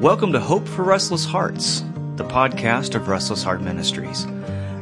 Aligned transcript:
Welcome 0.00 0.32
to 0.32 0.40
Hope 0.40 0.66
for 0.66 0.82
Restless 0.82 1.24
Hearts, 1.24 1.84
the 2.16 2.24
podcast 2.24 2.96
of 2.96 3.06
Restless 3.06 3.44
Heart 3.44 3.62
Ministries. 3.62 4.26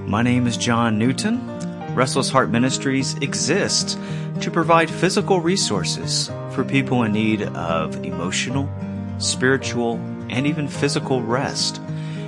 My 0.06 0.22
name 0.22 0.46
is 0.46 0.56
John 0.56 0.98
Newton. 0.98 1.46
Restless 1.94 2.30
Heart 2.30 2.48
Ministries 2.48 3.14
exists 3.18 3.98
to 4.40 4.50
provide 4.50 4.90
physical 4.90 5.38
resources 5.38 6.30
for 6.52 6.64
people 6.64 7.02
in 7.02 7.12
need 7.12 7.42
of 7.42 8.02
emotional, 8.06 8.70
spiritual, 9.18 9.96
and 10.30 10.46
even 10.46 10.66
physical 10.66 11.22
rest. 11.22 11.82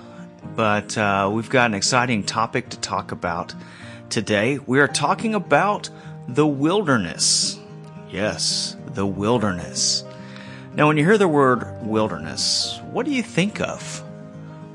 but 0.59 0.97
uh, 0.97 1.29
we've 1.31 1.49
got 1.49 1.67
an 1.67 1.73
exciting 1.73 2.21
topic 2.21 2.67
to 2.67 2.77
talk 2.81 3.13
about 3.13 3.55
today. 4.09 4.59
We 4.59 4.81
are 4.81 4.89
talking 4.89 5.33
about 5.33 5.89
the 6.27 6.45
wilderness. 6.45 7.57
Yes, 8.09 8.75
the 8.87 9.05
wilderness. 9.05 10.03
Now, 10.75 10.87
when 10.87 10.97
you 10.97 11.05
hear 11.05 11.17
the 11.17 11.29
word 11.29 11.65
wilderness, 11.81 12.77
what 12.91 13.05
do 13.05 13.13
you 13.13 13.23
think 13.23 13.61
of? 13.61 14.03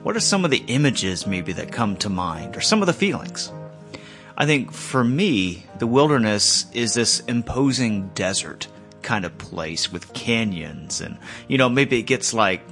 What 0.05 0.17
are 0.17 0.21
some 0.21 0.47
of 0.47 0.51
the 0.51 0.65
images 0.69 1.27
maybe 1.27 1.53
that 1.53 1.71
come 1.71 1.99
to 1.99 2.09
mind, 2.09 2.57
or 2.57 2.63
some 2.63 2.81
of 2.81 2.87
the 2.87 2.95
feelings? 2.95 3.53
I 4.39 4.47
think 4.47 4.73
for 4.73 5.05
me, 5.05 5.67
the 5.81 5.87
wilderness 5.87 6.65
is 6.73 6.95
this 6.95 7.21
imposing 7.29 8.09
desert 8.15 8.69
kind 9.03 9.27
of 9.27 9.37
place 9.37 9.93
with 9.93 10.15
canyons, 10.15 11.03
and 11.03 11.19
you 11.47 11.59
know, 11.59 11.69
maybe 11.69 11.99
it 11.99 12.05
gets 12.05 12.33
like 12.33 12.63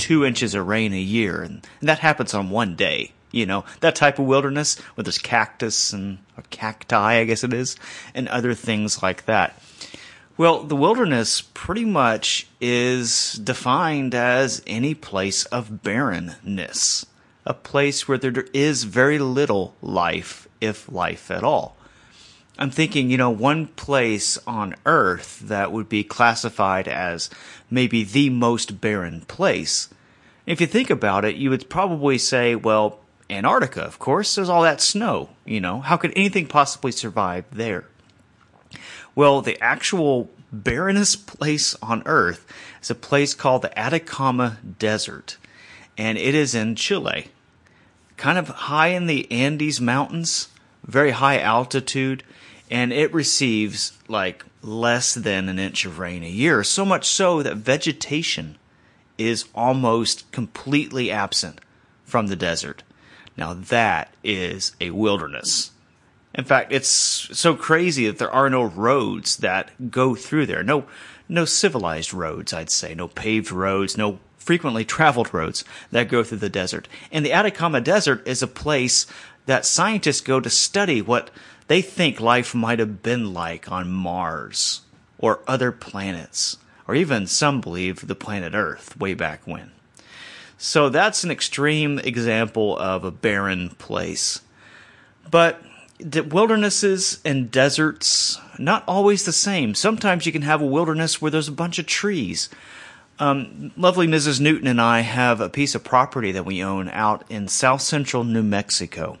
two 0.00 0.24
inches 0.24 0.54
of 0.54 0.66
rain 0.66 0.92
a 0.92 0.98
year, 0.98 1.42
and, 1.42 1.64
that 1.80 2.00
happens 2.00 2.34
on 2.34 2.50
one 2.50 2.74
day. 2.74 3.12
You 3.30 3.46
know, 3.46 3.64
that 3.78 3.94
type 3.94 4.18
of 4.18 4.24
wilderness 4.24 4.76
where 4.94 5.04
there's 5.04 5.18
cactus 5.18 5.92
and 5.92 6.18
or 6.36 6.42
cacti, 6.50 7.14
I 7.14 7.24
guess 7.24 7.44
it 7.44 7.52
is, 7.52 7.76
and 8.12 8.26
other 8.26 8.54
things 8.54 9.04
like 9.04 9.26
that. 9.26 9.62
Well, 10.36 10.64
the 10.64 10.74
wilderness 10.74 11.42
pretty 11.42 11.84
much 11.84 12.48
is 12.60 13.34
defined 13.34 14.14
as 14.14 14.62
any 14.66 14.94
place 14.94 15.44
of 15.46 15.82
barrenness, 15.84 17.06
a 17.44 17.54
place 17.54 18.08
where 18.08 18.18
there 18.18 18.46
is 18.52 18.84
very 18.84 19.18
little 19.18 19.76
life, 19.80 20.48
if 20.60 20.90
life 20.90 21.30
at 21.30 21.44
all. 21.44 21.76
I'm 22.60 22.70
thinking, 22.70 23.10
you 23.10 23.16
know, 23.16 23.30
one 23.30 23.68
place 23.68 24.36
on 24.46 24.74
Earth 24.84 25.40
that 25.40 25.72
would 25.72 25.88
be 25.88 26.04
classified 26.04 26.88
as 26.88 27.30
maybe 27.70 28.04
the 28.04 28.28
most 28.28 28.82
barren 28.82 29.22
place. 29.22 29.88
If 30.44 30.60
you 30.60 30.66
think 30.66 30.90
about 30.90 31.24
it, 31.24 31.36
you 31.36 31.48
would 31.48 31.70
probably 31.70 32.18
say, 32.18 32.54
well, 32.54 33.00
Antarctica, 33.30 33.80
of 33.82 33.98
course, 33.98 34.34
there's 34.34 34.50
all 34.50 34.60
that 34.60 34.82
snow, 34.82 35.30
you 35.46 35.58
know. 35.58 35.80
How 35.80 35.96
could 35.96 36.12
anything 36.14 36.46
possibly 36.46 36.92
survive 36.92 37.46
there? 37.50 37.86
Well, 39.14 39.40
the 39.40 39.58
actual 39.62 40.30
barrenest 40.52 41.26
place 41.38 41.74
on 41.80 42.02
Earth 42.04 42.46
is 42.82 42.90
a 42.90 42.94
place 42.94 43.32
called 43.32 43.62
the 43.62 43.78
Atacama 43.78 44.58
Desert, 44.78 45.38
and 45.96 46.18
it 46.18 46.34
is 46.34 46.54
in 46.54 46.74
Chile. 46.74 47.28
Kind 48.18 48.36
of 48.36 48.48
high 48.48 48.88
in 48.88 49.06
the 49.06 49.30
Andes 49.32 49.80
Mountains, 49.80 50.48
very 50.84 51.12
high 51.12 51.38
altitude 51.38 52.22
and 52.70 52.92
it 52.92 53.12
receives 53.12 53.98
like 54.08 54.44
less 54.62 55.14
than 55.14 55.48
an 55.48 55.58
inch 55.58 55.84
of 55.84 55.98
rain 55.98 56.22
a 56.22 56.28
year. 56.28 56.62
So 56.62 56.84
much 56.84 57.06
so 57.06 57.42
that 57.42 57.56
vegetation 57.56 58.56
is 59.18 59.46
almost 59.54 60.30
completely 60.32 61.10
absent 61.10 61.60
from 62.04 62.28
the 62.28 62.36
desert. 62.36 62.82
Now 63.36 63.54
that 63.54 64.14
is 64.22 64.76
a 64.80 64.90
wilderness. 64.90 65.72
In 66.34 66.44
fact, 66.44 66.72
it's 66.72 66.88
so 66.88 67.54
crazy 67.54 68.06
that 68.06 68.18
there 68.18 68.30
are 68.30 68.48
no 68.48 68.62
roads 68.62 69.38
that 69.38 69.90
go 69.90 70.14
through 70.14 70.46
there. 70.46 70.62
No, 70.62 70.84
no 71.28 71.44
civilized 71.44 72.14
roads, 72.14 72.52
I'd 72.52 72.70
say. 72.70 72.94
No 72.94 73.08
paved 73.08 73.50
roads, 73.50 73.98
no 73.98 74.20
frequently 74.36 74.84
traveled 74.84 75.34
roads 75.34 75.64
that 75.90 76.08
go 76.08 76.22
through 76.22 76.38
the 76.38 76.48
desert. 76.48 76.88
And 77.10 77.26
the 77.26 77.32
Atacama 77.32 77.80
Desert 77.80 78.26
is 78.26 78.42
a 78.42 78.46
place 78.46 79.06
that 79.46 79.66
scientists 79.66 80.20
go 80.20 80.40
to 80.40 80.50
study 80.50 81.02
what 81.02 81.30
they 81.70 81.82
think 81.82 82.18
life 82.18 82.52
might 82.52 82.80
have 82.80 83.00
been 83.00 83.32
like 83.32 83.70
on 83.70 83.88
Mars 83.88 84.80
or 85.18 85.38
other 85.46 85.70
planets, 85.70 86.56
or 86.88 86.96
even 86.96 87.28
some 87.28 87.60
believe 87.60 88.08
the 88.08 88.16
planet 88.16 88.54
Earth 88.54 88.98
way 88.98 89.14
back 89.14 89.46
when. 89.46 89.70
So 90.58 90.88
that's 90.88 91.22
an 91.22 91.30
extreme 91.30 92.00
example 92.00 92.76
of 92.76 93.04
a 93.04 93.12
barren 93.12 93.70
place. 93.78 94.40
But 95.30 95.62
wildernesses 96.00 97.20
and 97.24 97.52
deserts 97.52 98.40
not 98.58 98.82
always 98.88 99.24
the 99.24 99.32
same. 99.32 99.76
Sometimes 99.76 100.26
you 100.26 100.32
can 100.32 100.42
have 100.42 100.60
a 100.60 100.66
wilderness 100.66 101.22
where 101.22 101.30
there's 101.30 101.46
a 101.46 101.52
bunch 101.52 101.78
of 101.78 101.86
trees. 101.86 102.48
Um, 103.20 103.70
lovely 103.76 104.08
Mrs. 104.08 104.40
Newton 104.40 104.66
and 104.66 104.80
I 104.80 105.02
have 105.02 105.40
a 105.40 105.48
piece 105.48 105.76
of 105.76 105.84
property 105.84 106.32
that 106.32 106.44
we 106.44 106.64
own 106.64 106.88
out 106.88 107.24
in 107.30 107.46
south 107.46 107.82
central 107.82 108.24
New 108.24 108.42
Mexico 108.42 109.18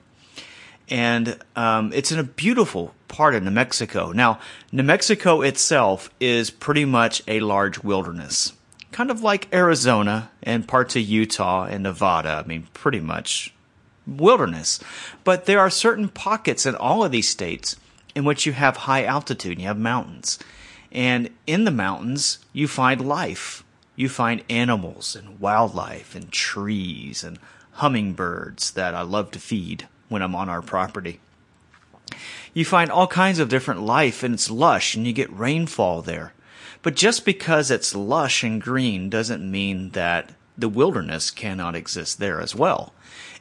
and 0.90 1.38
um, 1.54 1.92
it's 1.92 2.10
in 2.10 2.18
a 2.18 2.24
beautiful 2.24 2.94
part 3.06 3.34
of 3.34 3.42
New 3.44 3.50
Mexico. 3.50 4.10
Now, 4.10 4.40
New 4.72 4.82
Mexico 4.82 5.40
itself 5.40 6.10
is 6.18 6.50
pretty 6.50 6.84
much 6.84 7.22
a 7.28 7.40
large 7.40 7.82
wilderness, 7.84 8.52
kind 8.90 9.10
of 9.10 9.22
like 9.22 9.52
Arizona 9.54 10.30
and 10.42 10.66
parts 10.66 10.96
of 10.96 11.02
Utah 11.02 11.64
and 11.64 11.84
Nevada. 11.84 12.42
I 12.44 12.48
mean, 12.48 12.66
pretty 12.74 13.00
much 13.00 13.54
wilderness. 14.06 14.80
But 15.22 15.46
there 15.46 15.60
are 15.60 15.70
certain 15.70 16.08
pockets 16.08 16.66
in 16.66 16.74
all 16.74 17.04
of 17.04 17.12
these 17.12 17.28
states 17.28 17.76
in 18.14 18.24
which 18.24 18.44
you 18.44 18.52
have 18.52 18.76
high 18.76 19.04
altitude, 19.04 19.52
and 19.52 19.60
you 19.60 19.66
have 19.68 19.78
mountains. 19.78 20.38
And 20.90 21.30
in 21.46 21.64
the 21.64 21.70
mountains, 21.70 22.40
you 22.52 22.66
find 22.66 23.06
life. 23.06 23.62
You 23.94 24.08
find 24.08 24.42
animals 24.50 25.14
and 25.14 25.38
wildlife 25.38 26.16
and 26.16 26.32
trees 26.32 27.22
and 27.22 27.38
hummingbirds 27.72 28.72
that 28.72 28.94
I 28.94 29.02
love 29.02 29.30
to 29.32 29.38
feed 29.38 29.86
when 30.10 30.20
I'm 30.20 30.34
on 30.34 30.50
our 30.50 30.60
property. 30.60 31.20
You 32.52 32.66
find 32.66 32.90
all 32.90 33.06
kinds 33.06 33.38
of 33.38 33.48
different 33.48 33.80
life 33.80 34.22
and 34.22 34.34
it's 34.34 34.50
lush 34.50 34.94
and 34.94 35.06
you 35.06 35.14
get 35.14 35.32
rainfall 35.32 36.02
there. 36.02 36.34
But 36.82 36.96
just 36.96 37.24
because 37.24 37.70
it's 37.70 37.94
lush 37.94 38.42
and 38.42 38.60
green 38.60 39.08
doesn't 39.08 39.48
mean 39.50 39.90
that 39.90 40.32
the 40.58 40.68
wilderness 40.68 41.30
cannot 41.30 41.74
exist 41.74 42.18
there 42.18 42.40
as 42.40 42.54
well. 42.54 42.92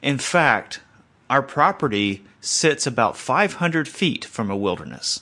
In 0.02 0.18
fact, 0.18 0.81
our 1.30 1.41
property 1.41 2.24
sits 2.40 2.88
about 2.88 3.18
500 3.18 3.88
feet 3.88 4.24
from 4.24 4.50
a 4.50 4.57
wilderness. 4.57 5.22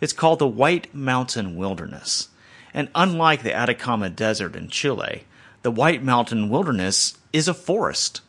It's 0.00 0.12
called 0.12 0.38
the 0.38 0.46
White 0.46 0.94
Mountain 0.94 1.56
Wilderness. 1.56 2.28
And 2.72 2.88
unlike 2.94 3.42
the 3.42 3.54
Atacama 3.54 4.10
Desert 4.10 4.54
in 4.54 4.68
Chile, 4.68 5.24
the 5.62 5.70
White 5.70 6.02
Mountain 6.02 6.48
Wilderness 6.48 7.16
is 7.32 7.48
a 7.48 7.54
forest. 7.54 8.20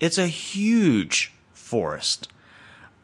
It's 0.00 0.18
a 0.18 0.26
huge 0.26 1.32
forest, 1.70 2.28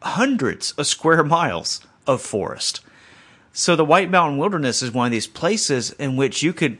hundreds 0.01 0.73
of 0.73 0.85
square 0.85 1.23
miles 1.37 1.79
of 2.05 2.21
forest. 2.21 2.81
So 3.53 3.75
the 3.75 3.85
White 3.85 4.11
Mountain 4.11 4.37
Wilderness 4.37 4.83
is 4.83 4.91
one 4.91 5.07
of 5.07 5.11
these 5.11 5.25
places 5.25 5.91
in 5.93 6.17
which 6.17 6.43
you 6.43 6.51
could 6.51 6.77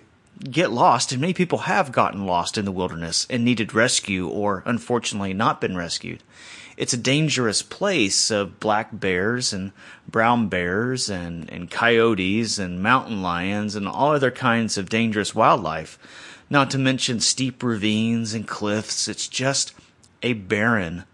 get 0.52 0.72
lost, 0.72 1.12
and 1.12 1.22
many 1.22 1.34
people 1.34 1.60
have 1.60 1.92
gotten 1.92 2.26
lost 2.26 2.58
in 2.58 2.66
the 2.66 2.72
wilderness 2.72 3.26
and 3.30 3.44
needed 3.44 3.74
rescue 3.74 4.28
or 4.28 4.64
unfortunately 4.66 5.34
not 5.34 5.62
been 5.62 5.78
rescued. 5.78 6.22
It's 6.76 6.94
a 6.94 6.98
dangerous 6.98 7.64
place 7.64 8.30
of 8.30 8.60
black 8.60 8.90
bears 8.92 9.52
and 9.54 9.72
brown 10.08 10.50
bears 10.50 11.10
and, 11.10 11.50
and 11.50 11.72
coyotes 11.72 12.60
and 12.60 12.84
mountain 12.84 13.24
lions 13.24 13.76
and 13.76 13.88
all 13.88 14.12
other 14.12 14.30
kinds 14.30 14.78
of 14.78 14.90
dangerous 14.90 15.34
wildlife, 15.34 15.98
not 16.50 16.70
to 16.72 16.78
mention 16.78 17.20
steep 17.20 17.64
ravines 17.64 18.36
and 18.36 18.48
cliffs. 18.48 19.08
It's 19.08 19.28
just 19.28 19.74
a 20.22 20.34
barren 20.34 21.06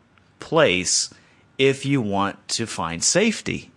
place 0.43 1.09
if 1.57 1.85
you 1.85 2.01
want 2.01 2.45
to 2.49 2.65
find 2.67 3.01
safety. 3.01 3.71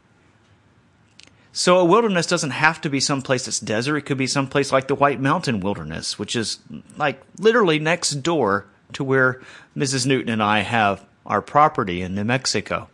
So 1.52 1.78
a 1.78 1.84
wilderness 1.84 2.26
doesn't 2.26 2.50
have 2.50 2.80
to 2.82 2.90
be 2.90 3.00
some 3.00 3.22
place 3.22 3.46
that's 3.46 3.60
desert. 3.60 3.96
It 3.96 4.02
could 4.02 4.18
be 4.18 4.26
some 4.26 4.48
place 4.48 4.72
like 4.72 4.88
the 4.88 4.94
White 4.94 5.20
Mountain 5.20 5.60
Wilderness, 5.60 6.18
which 6.18 6.36
is 6.36 6.58
like 6.98 7.22
literally 7.38 7.78
next 7.78 8.22
door 8.22 8.66
to 8.92 9.04
where 9.04 9.40
Mrs. 9.76 10.04
Newton 10.06 10.30
and 10.30 10.42
I 10.42 10.60
have 10.60 11.06
our 11.24 11.40
property 11.40 12.02
in 12.02 12.14
New 12.14 12.24
Mexico. 12.24 12.88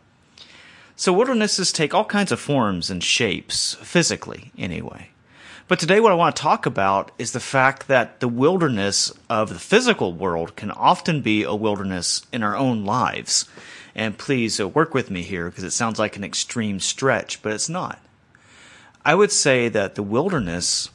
So 0.95 1.11
wildernesses 1.11 1.71
take 1.71 1.93
all 1.93 2.05
kinds 2.05 2.31
of 2.31 2.39
forms 2.39 2.89
and 2.89 3.03
shapes, 3.03 3.73
physically 3.81 4.51
anyway. 4.57 5.09
But 5.73 5.79
today 5.79 5.99
what 5.99 6.11
I 6.11 6.15
want 6.15 6.35
to 6.35 6.41
talk 6.43 6.67
about 6.67 7.11
is 7.17 7.31
the 7.31 7.39
fact 7.39 7.87
that 7.87 8.19
the 8.19 8.27
wilderness 8.27 9.11
of 9.27 9.49
the 9.49 9.57
physical 9.57 10.13
world 10.13 10.55
can 10.55 10.69
often 10.69 11.21
be 11.21 11.41
a 11.41 11.55
wilderness 11.55 12.27
in 12.31 12.43
our 12.43 12.55
own 12.55 12.85
lives. 12.85 13.49
And 13.95 14.15
please 14.15 14.59
uh, 14.59 14.67
work 14.67 14.93
with 14.93 15.09
me 15.09 15.23
here 15.23 15.49
because 15.49 15.63
it 15.63 15.71
sounds 15.71 15.97
like 15.97 16.15
an 16.15 16.23
extreme 16.23 16.79
stretch, 16.79 17.41
but 17.41 17.53
it's 17.53 17.69
not. 17.69 17.99
I 19.03 19.15
would 19.15 19.31
say 19.31 19.67
that 19.67 19.95
the 19.95 20.03
wilderness 20.03 20.91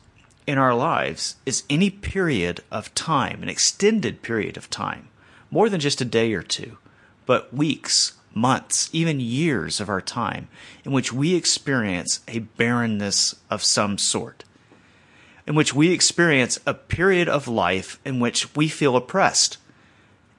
in 0.47 0.59
our 0.59 0.77
lives 0.77 1.35
is 1.45 1.65
any 1.69 1.91
period 1.91 2.61
of 2.71 2.95
time, 2.95 3.43
an 3.43 3.49
extended 3.49 4.23
period 4.23 4.57
of 4.57 4.71
time, 4.71 5.09
more 5.51 5.69
than 5.69 5.81
just 5.81 6.01
a 6.01 6.05
day 6.05 6.33
or 6.35 6.43
two, 6.45 6.79
but 7.27 7.53
weeks, 7.53 8.13
months, 8.33 8.91
even 8.93 9.19
years 9.19 9.81
of 9.81 9.89
our 9.89 10.01
time 10.01 10.47
in 10.85 10.93
which 10.93 11.13
we 11.13 11.35
experience 11.35 12.21
a 12.29 12.39
barrenness 12.39 13.35
of 13.51 13.65
some 13.65 13.99
sort, 13.99 14.45
in 15.49 15.55
which 15.55 15.73
we 15.75 15.93
experience 15.93 16.61
a 16.67 16.75
period 16.75 17.27
of 17.27 17.49
life 17.49 17.99
in 18.05 18.21
which 18.21 18.55
we 18.55 18.69
feel 18.69 18.95
oppressed, 18.97 19.57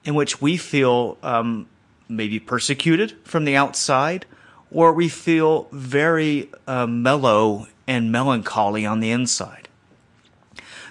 in 0.04 0.14
which 0.14 0.40
we 0.40 0.56
feel 0.56 1.18
um, 1.24 1.66
maybe 2.08 2.38
persecuted 2.38 3.10
from 3.24 3.44
the 3.44 3.56
outside, 3.56 4.24
or 4.70 4.92
we 4.92 5.08
feel 5.08 5.66
very 5.72 6.48
uh, 6.68 6.86
mellow 6.86 7.66
and 7.88 8.12
melancholy 8.12 8.86
on 8.86 9.00
the 9.00 9.10
inside. 9.10 9.68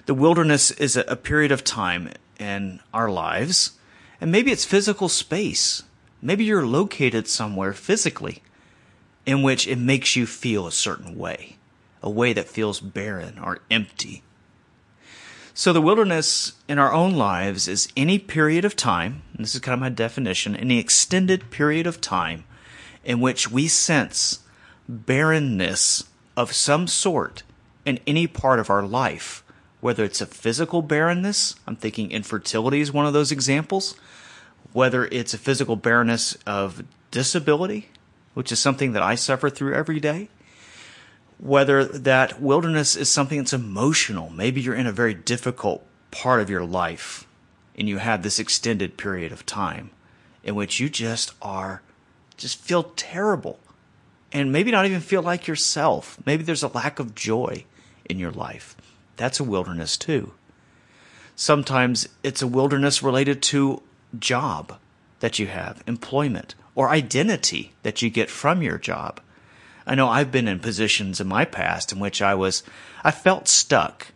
The 0.06 0.14
wilderness 0.14 0.70
is 0.72 0.98
a, 0.98 1.02
a 1.08 1.16
period 1.16 1.54
of 1.54 1.64
time 1.64 2.12
in 2.38 2.82
our 2.94 3.10
lives, 3.10 3.80
and 4.20 4.34
maybe 4.34 4.52
it's 4.52 4.66
physical 4.66 5.08
space. 5.08 5.84
Maybe 6.22 6.44
you're 6.44 6.68
located 6.68 7.30
somewhere 7.30 7.72
physically 7.72 8.44
in 9.26 9.44
which 9.44 9.66
it 9.66 9.78
makes 9.78 10.18
you 10.18 10.26
feel 10.26 10.68
a 10.68 10.74
certain 10.74 11.18
way, 11.18 11.56
a 12.02 12.10
way 12.10 12.34
that 12.34 12.48
feels 12.48 12.80
barren 12.80 13.38
or 13.40 13.60
empty. 13.70 14.24
So 15.54 15.74
the 15.74 15.82
wilderness 15.82 16.54
in 16.68 16.80
our 16.80 16.94
own 16.94 17.16
lives 17.16 17.68
is 17.68 17.92
any 17.98 18.18
period 18.18 18.64
of 18.64 18.76
time, 18.76 19.24
this 19.38 19.56
is 19.56 19.62
kind 19.62 19.74
of 19.74 19.80
my 19.80 19.90
definition, 19.90 20.56
any 20.56 20.80
extended 20.80 21.52
period 21.52 21.86
of 21.86 22.00
time 22.00 22.46
in 23.04 23.20
which 23.20 23.52
we 23.52 23.68
sense 23.68 24.40
barrenness 24.88 26.06
of 26.38 26.54
some 26.54 26.88
sort 26.88 27.44
in 27.86 28.00
any 28.08 28.28
part 28.28 28.60
of 28.60 28.70
our 28.70 28.84
life, 28.84 29.44
whether 29.82 30.04
it's 30.04 30.22
a 30.22 30.26
physical 30.26 30.82
barrenness, 30.82 31.56
I'm 31.68 31.76
thinking 31.76 32.12
infertility 32.12 32.82
is 32.82 32.92
one 32.92 33.06
of 33.06 33.14
those 33.14 33.32
examples, 33.32 33.96
whether 34.74 35.06
it's 35.06 35.34
a 35.34 35.38
physical 35.38 35.76
barrenness 35.76 36.38
of 36.46 36.84
disability, 37.12 37.90
which 38.34 38.52
is 38.52 38.60
something 38.60 38.94
that 38.94 39.04
I 39.04 39.16
suffer 39.16 39.50
through 39.50 39.74
every 39.74 40.00
day, 40.00 40.30
whether 41.40 41.86
that 41.86 42.42
wilderness 42.42 42.96
is 42.96 43.10
something 43.10 43.38
that's 43.38 43.54
emotional. 43.54 44.30
Maybe 44.30 44.62
you're 44.62 44.76
in 44.76 44.88
a 44.88 44.92
very 44.92 45.14
difficult 45.14 45.86
part 46.12 46.42
of 46.42 46.50
your 46.50 46.66
life 46.66 47.26
and 47.76 47.88
you 47.88 47.98
have 47.98 48.24
this 48.24 48.40
extended 48.40 48.98
period 48.98 49.32
of 49.32 49.46
time 49.46 49.92
in 50.44 50.56
which 50.56 50.80
you 50.80 50.90
just 50.90 51.34
are, 51.42 51.82
just 52.38 52.60
feel 52.60 52.84
terrible 52.96 53.60
and 54.32 54.52
maybe 54.52 54.72
not 54.72 54.86
even 54.86 55.00
feel 55.00 55.22
like 55.22 55.48
yourself. 55.48 56.18
Maybe 56.26 56.44
there's 56.44 56.64
a 56.64 56.68
lack 56.68 57.00
of 57.00 57.16
joy 57.16 57.66
in 58.06 58.20
your 58.20 58.32
life. 58.32 58.76
That's 59.16 59.40
a 59.40 59.44
wilderness 59.44 59.98
too. 59.98 60.34
Sometimes 61.36 62.08
it's 62.22 62.42
a 62.42 62.48
wilderness 62.48 63.02
related 63.02 63.42
to 63.44 63.82
job 64.18 64.78
that 65.20 65.40
you 65.40 65.48
have, 65.48 65.84
employment, 65.88 66.56
or 66.76 66.90
identity 66.90 67.74
that 67.84 68.02
you 68.02 68.10
get 68.10 68.30
from 68.30 68.62
your 68.62 68.78
job. 68.78 69.22
I 69.90 69.96
know 69.96 70.08
I've 70.08 70.32
been 70.32 70.48
in 70.48 70.60
positions 70.60 71.20
in 71.20 71.28
my 71.28 71.44
past 71.44 71.92
in 71.92 72.00
which 72.00 72.22
I 72.22 72.36
was, 72.36 72.64
I 73.04 73.12
felt 73.12 73.50
stuck 73.50 74.08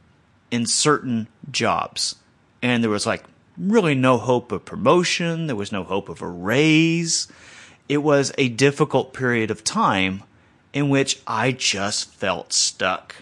in 0.52 0.66
certain 0.66 1.28
jobs. 1.52 2.16
And 2.62 2.82
there 2.82 2.90
was 2.90 3.06
like 3.06 3.26
really 3.58 3.96
no 3.96 4.18
hope 4.18 4.54
of 4.54 4.64
promotion. 4.64 5.48
There 5.48 5.56
was 5.56 5.72
no 5.72 5.84
hope 5.84 6.08
of 6.08 6.22
a 6.22 6.28
raise 6.28 7.28
it 7.90 7.98
was 7.98 8.32
a 8.38 8.50
difficult 8.50 9.14
period 9.14 9.52
of 9.52 9.64
time 9.64 10.24
in 10.74 10.90
which 10.90 11.22
I 11.28 11.52
just 11.52 12.10
felt 12.10 12.54
stuck. 12.54 13.16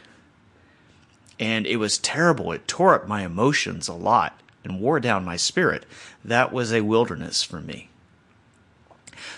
And 1.40 1.66
it 1.66 1.78
was 1.78 1.98
terrible. 1.98 2.52
It 2.52 2.68
tore 2.68 2.94
up 2.94 3.08
my 3.08 3.26
emotions 3.26 3.88
a 3.88 3.94
lot 3.94 4.40
and 4.64 4.80
wore 4.80 5.00
down 5.00 5.26
my 5.26 5.36
spirit. 5.36 5.86
That 6.24 6.54
was 6.54 6.72
a 6.72 6.82
wilderness 6.82 7.42
for 7.44 7.60
me. 7.60 7.90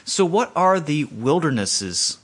So, 0.06 0.26
what 0.26 0.52
are 0.56 0.80
the 0.80 1.06
wildernesses 1.06 2.18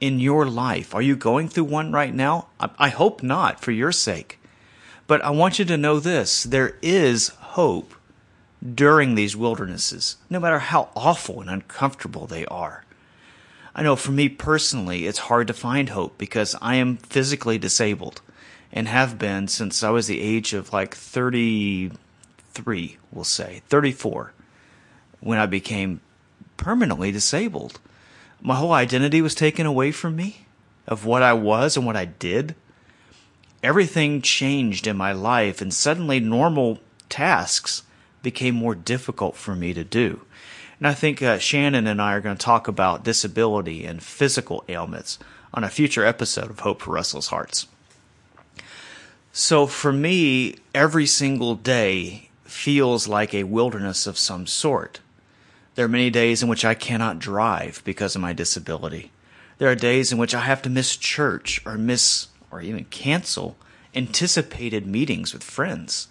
in 0.00 0.20
your 0.20 0.46
life? 0.46 0.94
Are 0.94 1.02
you 1.02 1.16
going 1.16 1.48
through 1.48 1.64
one 1.64 1.92
right 1.92 2.14
now? 2.14 2.48
I 2.60 2.88
hope 2.88 3.22
not 3.22 3.60
for 3.60 3.72
your 3.72 3.92
sake. 3.92 4.38
But 5.06 5.22
I 5.22 5.30
want 5.30 5.58
you 5.58 5.64
to 5.66 5.76
know 5.76 6.00
this 6.00 6.42
there 6.42 6.78
is 6.82 7.28
hope 7.28 7.94
during 8.74 9.14
these 9.14 9.36
wildernesses, 9.36 10.16
no 10.28 10.40
matter 10.40 10.58
how 10.58 10.88
awful 10.96 11.40
and 11.40 11.48
uncomfortable 11.48 12.26
they 12.26 12.44
are. 12.46 12.84
I 13.74 13.82
know 13.82 13.96
for 13.96 14.12
me 14.12 14.30
personally, 14.30 15.06
it's 15.06 15.18
hard 15.18 15.46
to 15.48 15.54
find 15.54 15.90
hope 15.90 16.16
because 16.16 16.56
I 16.62 16.76
am 16.76 16.96
physically 16.96 17.58
disabled 17.58 18.22
and 18.72 18.88
have 18.88 19.18
been 19.18 19.48
since 19.48 19.82
I 19.82 19.90
was 19.90 20.06
the 20.06 20.22
age 20.22 20.54
of 20.54 20.72
like 20.72 20.94
33, 20.94 22.96
we'll 23.12 23.24
say, 23.24 23.60
34, 23.68 24.32
when 25.20 25.38
I 25.38 25.44
became 25.46 26.00
permanently 26.56 27.12
disabled. 27.12 27.78
My 28.46 28.54
whole 28.54 28.74
identity 28.74 29.20
was 29.20 29.34
taken 29.34 29.66
away 29.66 29.90
from 29.90 30.14
me 30.14 30.46
of 30.86 31.04
what 31.04 31.20
I 31.20 31.32
was 31.32 31.76
and 31.76 31.84
what 31.84 31.96
I 31.96 32.04
did. 32.04 32.54
Everything 33.60 34.22
changed 34.22 34.86
in 34.86 34.96
my 34.96 35.10
life, 35.10 35.60
and 35.60 35.74
suddenly 35.74 36.20
normal 36.20 36.78
tasks 37.08 37.82
became 38.22 38.54
more 38.54 38.76
difficult 38.76 39.34
for 39.34 39.56
me 39.56 39.74
to 39.74 39.82
do. 39.82 40.20
And 40.78 40.86
I 40.86 40.94
think 40.94 41.20
uh, 41.20 41.38
Shannon 41.38 41.88
and 41.88 42.00
I 42.00 42.12
are 42.12 42.20
going 42.20 42.36
to 42.36 42.44
talk 42.44 42.68
about 42.68 43.02
disability 43.02 43.84
and 43.84 44.00
physical 44.00 44.62
ailments 44.68 45.18
on 45.52 45.64
a 45.64 45.68
future 45.68 46.06
episode 46.06 46.48
of 46.48 46.60
Hope 46.60 46.82
for 46.82 46.92
Restless 46.92 47.26
Hearts. 47.26 47.66
So 49.32 49.66
for 49.66 49.92
me, 49.92 50.54
every 50.72 51.06
single 51.06 51.56
day 51.56 52.28
feels 52.44 53.08
like 53.08 53.34
a 53.34 53.42
wilderness 53.42 54.06
of 54.06 54.16
some 54.16 54.46
sort. 54.46 55.00
There 55.76 55.84
are 55.84 55.88
many 55.88 56.10
days 56.10 56.42
in 56.42 56.48
which 56.48 56.64
I 56.64 56.74
cannot 56.74 57.18
drive 57.18 57.82
because 57.84 58.16
of 58.16 58.22
my 58.22 58.32
disability. 58.32 59.12
There 59.58 59.70
are 59.70 59.74
days 59.74 60.10
in 60.10 60.18
which 60.18 60.34
I 60.34 60.40
have 60.40 60.62
to 60.62 60.70
miss 60.70 60.96
church 60.96 61.60
or 61.64 61.76
miss 61.78 62.28
or 62.50 62.60
even 62.60 62.86
cancel 62.86 63.56
anticipated 63.94 64.86
meetings 64.86 65.32
with 65.32 65.44
friends. 65.44 66.08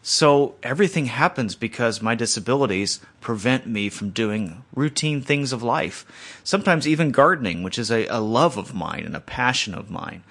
So 0.00 0.54
everything 0.62 1.06
happens 1.06 1.56
because 1.56 2.00
my 2.00 2.14
disabilities 2.14 3.00
prevent 3.20 3.66
me 3.66 3.88
from 3.88 4.10
doing 4.10 4.64
routine 4.74 5.22
things 5.22 5.52
of 5.52 5.62
life. 5.62 6.06
Sometimes 6.44 6.86
even 6.86 7.10
gardening, 7.10 7.64
which 7.64 7.78
is 7.78 7.90
a, 7.90 8.06
a 8.06 8.20
love 8.20 8.56
of 8.56 8.74
mine 8.74 9.04
and 9.04 9.16
a 9.16 9.20
passion 9.20 9.74
of 9.74 9.90
mine. 9.90 10.22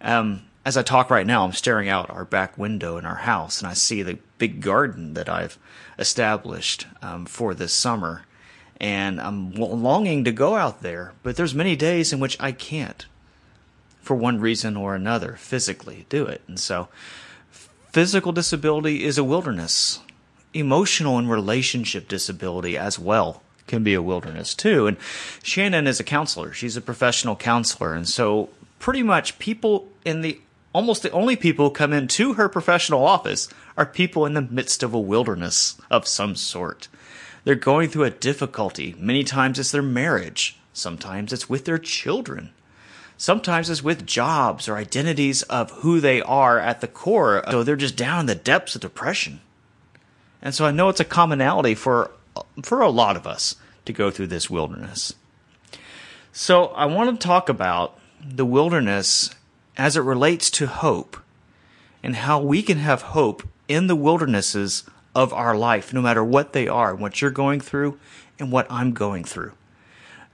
Um, 0.00 0.42
as 0.64 0.76
I 0.76 0.82
talk 0.82 1.10
right 1.10 1.26
now, 1.26 1.44
I'm 1.44 1.52
staring 1.52 1.88
out 1.88 2.10
our 2.10 2.24
back 2.24 2.58
window 2.58 2.96
in 2.96 3.04
our 3.04 3.16
house 3.16 3.60
and 3.60 3.68
I 3.68 3.74
see 3.74 4.02
the 4.02 4.18
big 4.38 4.60
garden 4.60 5.14
that 5.14 5.28
I've 5.28 5.58
established 5.98 6.86
um, 7.02 7.26
for 7.26 7.54
this 7.54 7.72
summer. 7.72 8.24
And 8.78 9.20
I'm 9.20 9.52
longing 9.52 10.24
to 10.24 10.32
go 10.32 10.56
out 10.56 10.80
there, 10.80 11.12
but 11.22 11.36
there's 11.36 11.54
many 11.54 11.76
days 11.76 12.12
in 12.12 12.20
which 12.20 12.38
I 12.40 12.52
can't 12.52 13.04
for 14.00 14.14
one 14.16 14.40
reason 14.40 14.76
or 14.76 14.94
another 14.94 15.34
physically 15.34 16.06
do 16.08 16.24
it. 16.24 16.40
And 16.46 16.58
so 16.58 16.88
Physical 17.92 18.30
disability 18.30 19.02
is 19.02 19.18
a 19.18 19.24
wilderness. 19.24 19.98
Emotional 20.54 21.18
and 21.18 21.28
relationship 21.28 22.06
disability 22.06 22.78
as 22.78 23.00
well 23.00 23.42
can 23.66 23.82
be 23.82 23.94
a 23.94 24.02
wilderness 24.02 24.54
too. 24.54 24.86
And 24.86 24.96
Shannon 25.42 25.88
is 25.88 25.98
a 25.98 26.04
counselor. 26.04 26.52
She's 26.52 26.76
a 26.76 26.80
professional 26.80 27.34
counselor. 27.34 27.94
And 27.94 28.08
so 28.08 28.48
pretty 28.78 29.02
much 29.02 29.40
people 29.40 29.88
in 30.04 30.20
the 30.20 30.40
almost 30.72 31.02
the 31.02 31.10
only 31.10 31.36
people 31.36 31.68
who 31.68 31.74
come 31.74 31.92
into 31.92 32.34
her 32.34 32.48
professional 32.48 33.04
office 33.04 33.48
are 33.76 33.86
people 33.86 34.26
in 34.26 34.34
the 34.34 34.42
midst 34.42 34.82
of 34.82 34.94
a 34.94 35.00
wilderness 35.00 35.80
of 35.90 36.06
some 36.06 36.36
sort. 36.36 36.88
They're 37.44 37.54
going 37.54 37.88
through 37.88 38.04
a 38.04 38.10
difficulty. 38.10 38.94
Many 38.98 39.24
times 39.24 39.58
it's 39.58 39.72
their 39.72 39.82
marriage. 39.82 40.58
Sometimes 40.72 41.32
it's 41.32 41.48
with 41.48 41.64
their 41.64 41.78
children. 41.78 42.50
Sometimes 43.16 43.68
it's 43.68 43.82
with 43.82 44.06
jobs 44.06 44.68
or 44.68 44.76
identities 44.76 45.42
of 45.44 45.70
who 45.70 46.00
they 46.00 46.22
are 46.22 46.58
at 46.58 46.80
the 46.80 46.88
core. 46.88 47.42
So 47.50 47.62
they're 47.62 47.76
just 47.76 47.96
down 47.96 48.20
in 48.20 48.26
the 48.26 48.34
depths 48.34 48.74
of 48.74 48.80
depression. 48.80 49.40
And 50.40 50.54
so 50.54 50.64
I 50.64 50.70
know 50.70 50.88
it's 50.88 51.00
a 51.00 51.04
commonality 51.04 51.74
for 51.74 52.12
for 52.62 52.80
a 52.80 52.88
lot 52.88 53.16
of 53.16 53.26
us 53.26 53.56
to 53.84 53.92
go 53.92 54.10
through 54.10 54.28
this 54.28 54.48
wilderness. 54.48 55.14
So 56.32 56.68
I 56.68 56.86
want 56.86 57.20
to 57.20 57.26
talk 57.26 57.48
about 57.48 57.98
the 58.24 58.46
wilderness 58.46 59.30
as 59.76 59.96
it 59.96 60.00
relates 60.00 60.50
to 60.50 60.66
hope 60.66 61.16
and 62.02 62.16
how 62.16 62.40
we 62.40 62.62
can 62.62 62.78
have 62.78 63.02
hope 63.02 63.46
in 63.68 63.86
the 63.86 63.96
wildernesses 63.96 64.84
of 65.14 65.32
our 65.32 65.56
life, 65.56 65.92
no 65.92 66.00
matter 66.00 66.24
what 66.24 66.52
they 66.52 66.68
are, 66.68 66.94
what 66.94 67.20
you're 67.20 67.30
going 67.30 67.60
through 67.60 67.98
and 68.38 68.50
what 68.50 68.66
I'm 68.70 68.92
going 68.92 69.24
through. 69.24 69.52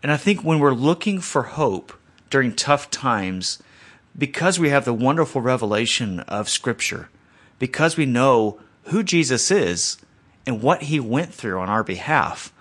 And 0.03 0.13
I 0.13 0.17
think 0.17 0.43
when 0.43 0.59
we're 0.59 0.73
looking 0.73 1.21
for 1.21 1.43
hope, 1.43 1.93
during 2.31 2.55
tough 2.55 2.91
times 2.91 3.63
because 4.17 4.59
we 4.59 4.71
have 4.71 4.85
the 4.85 4.95
wonderful 4.95 5.41
revelation 5.41 6.21
of 6.21 6.49
Scripture, 6.49 7.09
because 7.59 7.97
we 7.97 8.07
know 8.07 8.59
who 8.85 9.03
Jesus 9.03 9.51
is 9.51 9.99
and 10.47 10.63
what 10.63 10.85
he 10.85 10.99
went 11.01 11.35
through 11.35 11.59
on 11.59 11.69
our 11.69 11.85
behalf. 11.85 12.53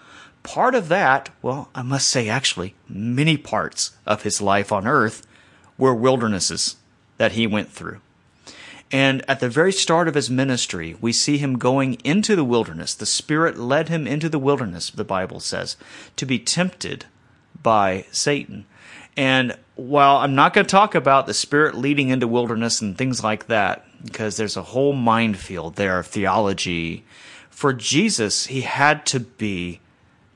Part 0.44 0.76
of 0.76 0.90
that, 0.90 1.30
well, 1.42 1.70
I 1.74 1.82
must 1.82 2.10
say 2.10 2.28
actually, 2.28 2.76
many 2.90 3.38
parts 3.38 3.96
of 4.06 4.24
his 4.24 4.42
life 4.42 4.72
on 4.72 4.86
earth 4.86 5.26
were 5.78 5.94
wildernesses 5.94 6.78
that 7.18 7.34
he 7.34 7.48
went 7.48 7.72
through. 7.72 8.00
And 8.92 9.28
at 9.28 9.40
the 9.40 9.50
very 9.50 9.74
start 9.74 10.08
of 10.08 10.16
his 10.16 10.30
ministry, 10.30 10.96
we 11.02 11.12
see 11.12 11.38
him 11.38 11.58
going 11.58 11.96
into 12.04 12.36
the 12.36 12.44
wilderness. 12.44 12.94
The 12.94 13.06
Spirit 13.06 13.58
led 13.58 13.90
him 13.90 14.06
into 14.06 14.30
the 14.30 14.40
wilderness, 14.40 14.90
the 14.90 15.04
Bible 15.04 15.40
says, 15.40 15.76
to 16.16 16.26
be 16.26 16.40
tempted 16.40 17.06
by 17.62 18.06
Satan. 18.12 18.66
And 19.18 19.58
while 19.76 20.18
I'm 20.18 20.36
not 20.36 20.54
going 20.54 20.66
to 20.66 20.72
talk 20.72 20.94
about 20.94 21.26
the 21.26 21.34
Spirit 21.34 21.76
leading 21.76 22.10
into 22.10 22.28
wilderness 22.28 22.82
and 22.82 22.98
things 22.98 23.24
like 23.24 23.48
that, 23.48 23.86
because 24.04 24.38
there's 24.38 24.58
a 24.58 24.62
whole 24.62 24.94
minefield 24.94 25.76
there 25.76 26.00
of 26.00 26.08
theology, 26.08 27.04
for 27.50 27.74
Jesus, 27.74 28.48
he 28.48 28.62
had 28.62 29.06
to 29.08 29.20
be 29.20 29.80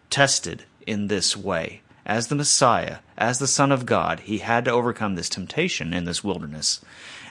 tested 0.10 0.64
in 0.88 1.08
this 1.08 1.38
way. 1.38 1.82
As 2.06 2.28
the 2.28 2.36
Messiah, 2.36 2.98
as 3.20 3.38
the 3.38 3.48
Son 3.48 3.72
of 3.72 3.86
God, 3.86 4.22
he 4.22 4.38
had 4.38 4.66
to 4.66 4.72
overcome 4.72 5.16
this 5.16 5.30
temptation 5.30 5.94
in 5.94 6.06
this 6.06 6.24
wilderness. 6.24 6.80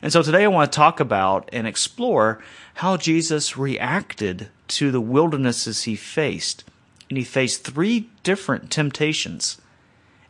And 0.02 0.12
so 0.12 0.22
today 0.22 0.44
I 0.44 0.48
want 0.48 0.70
to 0.70 0.76
talk 0.76 1.00
about 1.00 1.48
and 1.50 1.66
explore 1.66 2.40
how 2.74 2.98
Jesus 2.98 3.56
reacted 3.56 4.50
to 4.68 4.90
the 4.90 5.00
wildernesses 5.00 5.84
he 5.84 5.96
faced. 5.96 6.62
And 7.08 7.16
he 7.16 7.24
faced 7.24 7.64
three 7.64 8.10
different 8.22 8.70
temptations 8.70 9.58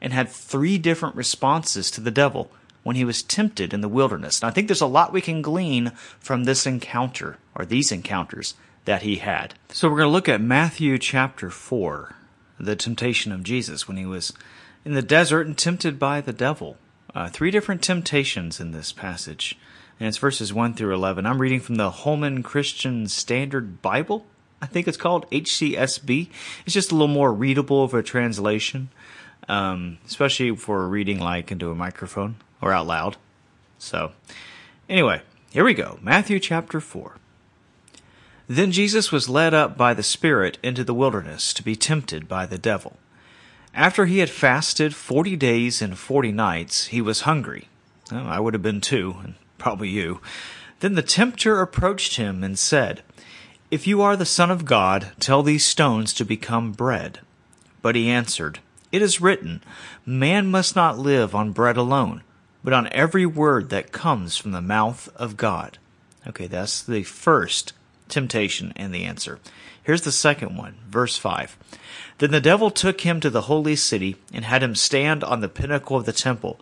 and 0.00 0.12
had 0.12 0.28
three 0.28 0.78
different 0.78 1.16
responses 1.16 1.90
to 1.90 2.00
the 2.00 2.12
devil 2.12 2.52
when 2.84 2.94
he 2.94 3.04
was 3.04 3.24
tempted 3.24 3.74
in 3.74 3.80
the 3.80 3.88
wilderness. 3.88 4.40
And 4.40 4.48
I 4.48 4.52
think 4.52 4.68
there's 4.68 4.80
a 4.80 4.86
lot 4.86 5.12
we 5.12 5.20
can 5.20 5.42
glean 5.42 5.90
from 6.20 6.44
this 6.44 6.66
encounter 6.66 7.36
or 7.56 7.64
these 7.64 7.90
encounters 7.90 8.54
that 8.84 9.02
he 9.02 9.16
had. 9.16 9.54
So 9.70 9.88
we're 9.88 9.98
going 9.98 10.06
to 10.06 10.12
look 10.12 10.28
at 10.28 10.40
Matthew 10.40 10.96
chapter 10.98 11.50
4, 11.50 12.14
the 12.60 12.76
temptation 12.76 13.32
of 13.32 13.42
Jesus 13.42 13.88
when 13.88 13.96
he 13.96 14.06
was 14.06 14.32
in 14.88 14.94
the 14.94 15.02
desert 15.02 15.46
and 15.46 15.58
tempted 15.58 15.98
by 15.98 16.18
the 16.18 16.32
devil. 16.32 16.78
Uh, 17.14 17.28
three 17.28 17.50
different 17.50 17.82
temptations 17.82 18.58
in 18.58 18.72
this 18.72 18.90
passage, 18.90 19.58
and 20.00 20.08
it's 20.08 20.16
verses 20.16 20.54
1 20.54 20.72
through 20.72 20.94
11. 20.94 21.26
I'm 21.26 21.42
reading 21.42 21.60
from 21.60 21.74
the 21.74 21.90
Holman 21.90 22.42
Christian 22.42 23.06
Standard 23.06 23.82
Bible. 23.82 24.24
I 24.62 24.66
think 24.66 24.88
it's 24.88 24.96
called 24.96 25.30
HCSB. 25.30 26.30
It's 26.64 26.72
just 26.72 26.90
a 26.90 26.94
little 26.94 27.06
more 27.06 27.34
readable 27.34 27.84
of 27.84 27.92
a 27.92 28.02
translation, 28.02 28.88
um, 29.46 29.98
especially 30.06 30.56
for 30.56 30.88
reading 30.88 31.20
like 31.20 31.52
into 31.52 31.70
a 31.70 31.74
microphone 31.74 32.36
or 32.62 32.72
out 32.72 32.86
loud. 32.86 33.18
So, 33.76 34.12
anyway, 34.88 35.20
here 35.50 35.64
we 35.64 35.74
go. 35.74 35.98
Matthew 36.00 36.40
chapter 36.40 36.80
4. 36.80 37.16
Then 38.48 38.72
Jesus 38.72 39.12
was 39.12 39.28
led 39.28 39.52
up 39.52 39.76
by 39.76 39.92
the 39.92 40.02
Spirit 40.02 40.56
into 40.62 40.82
the 40.82 40.94
wilderness 40.94 41.52
to 41.52 41.62
be 41.62 41.76
tempted 41.76 42.26
by 42.26 42.46
the 42.46 42.56
devil. 42.56 42.96
After 43.78 44.06
he 44.06 44.18
had 44.18 44.28
fasted 44.28 44.92
forty 44.92 45.36
days 45.36 45.80
and 45.80 45.96
forty 45.96 46.32
nights, 46.32 46.88
he 46.88 47.00
was 47.00 47.20
hungry. 47.20 47.68
I 48.10 48.40
would 48.40 48.52
have 48.52 48.62
been 48.62 48.80
too, 48.80 49.14
and 49.22 49.34
probably 49.56 49.88
you. 49.88 50.20
Then 50.80 50.96
the 50.96 51.02
tempter 51.02 51.60
approached 51.60 52.16
him 52.16 52.42
and 52.42 52.58
said, 52.58 53.02
If 53.70 53.86
you 53.86 54.02
are 54.02 54.16
the 54.16 54.26
Son 54.26 54.50
of 54.50 54.64
God, 54.64 55.12
tell 55.20 55.44
these 55.44 55.64
stones 55.64 56.12
to 56.14 56.24
become 56.24 56.72
bread. 56.72 57.20
But 57.80 57.94
he 57.94 58.10
answered, 58.10 58.58
It 58.90 59.00
is 59.00 59.20
written, 59.20 59.62
Man 60.04 60.50
must 60.50 60.74
not 60.74 60.98
live 60.98 61.32
on 61.32 61.52
bread 61.52 61.76
alone, 61.76 62.24
but 62.64 62.72
on 62.72 62.88
every 62.90 63.26
word 63.26 63.70
that 63.70 63.92
comes 63.92 64.36
from 64.36 64.50
the 64.50 64.60
mouth 64.60 65.08
of 65.14 65.36
God. 65.36 65.78
Okay, 66.26 66.48
that's 66.48 66.82
the 66.82 67.04
first 67.04 67.74
temptation 68.08 68.72
and 68.74 68.92
the 68.92 69.04
answer. 69.04 69.38
Here's 69.84 70.02
the 70.02 70.12
second 70.12 70.56
one, 70.56 70.74
verse 70.90 71.16
5. 71.16 71.56
Then 72.18 72.30
the 72.32 72.40
devil 72.40 72.70
took 72.70 73.02
him 73.02 73.20
to 73.20 73.30
the 73.30 73.42
holy 73.42 73.76
city 73.76 74.16
and 74.32 74.44
had 74.44 74.62
him 74.62 74.74
stand 74.74 75.22
on 75.22 75.40
the 75.40 75.48
pinnacle 75.48 75.96
of 75.96 76.04
the 76.04 76.12
temple. 76.12 76.60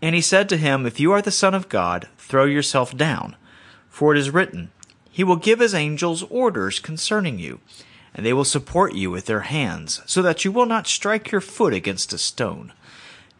And 0.00 0.14
he 0.14 0.20
said 0.20 0.48
to 0.48 0.56
him, 0.56 0.86
If 0.86 1.00
you 1.00 1.12
are 1.12 1.22
the 1.22 1.30
Son 1.30 1.54
of 1.54 1.68
God, 1.68 2.08
throw 2.18 2.44
yourself 2.44 2.96
down. 2.96 3.36
For 3.94 4.12
it 4.12 4.18
is 4.18 4.30
written, 4.30 4.72
He 5.08 5.22
will 5.22 5.36
give 5.36 5.60
His 5.60 5.72
angels 5.72 6.24
orders 6.24 6.80
concerning 6.80 7.38
you, 7.38 7.60
and 8.12 8.26
they 8.26 8.32
will 8.32 8.44
support 8.44 8.92
you 8.92 9.08
with 9.08 9.26
their 9.26 9.42
hands, 9.42 10.02
so 10.04 10.20
that 10.20 10.44
you 10.44 10.50
will 10.50 10.66
not 10.66 10.88
strike 10.88 11.30
your 11.30 11.40
foot 11.40 11.72
against 11.72 12.12
a 12.12 12.18
stone. 12.18 12.72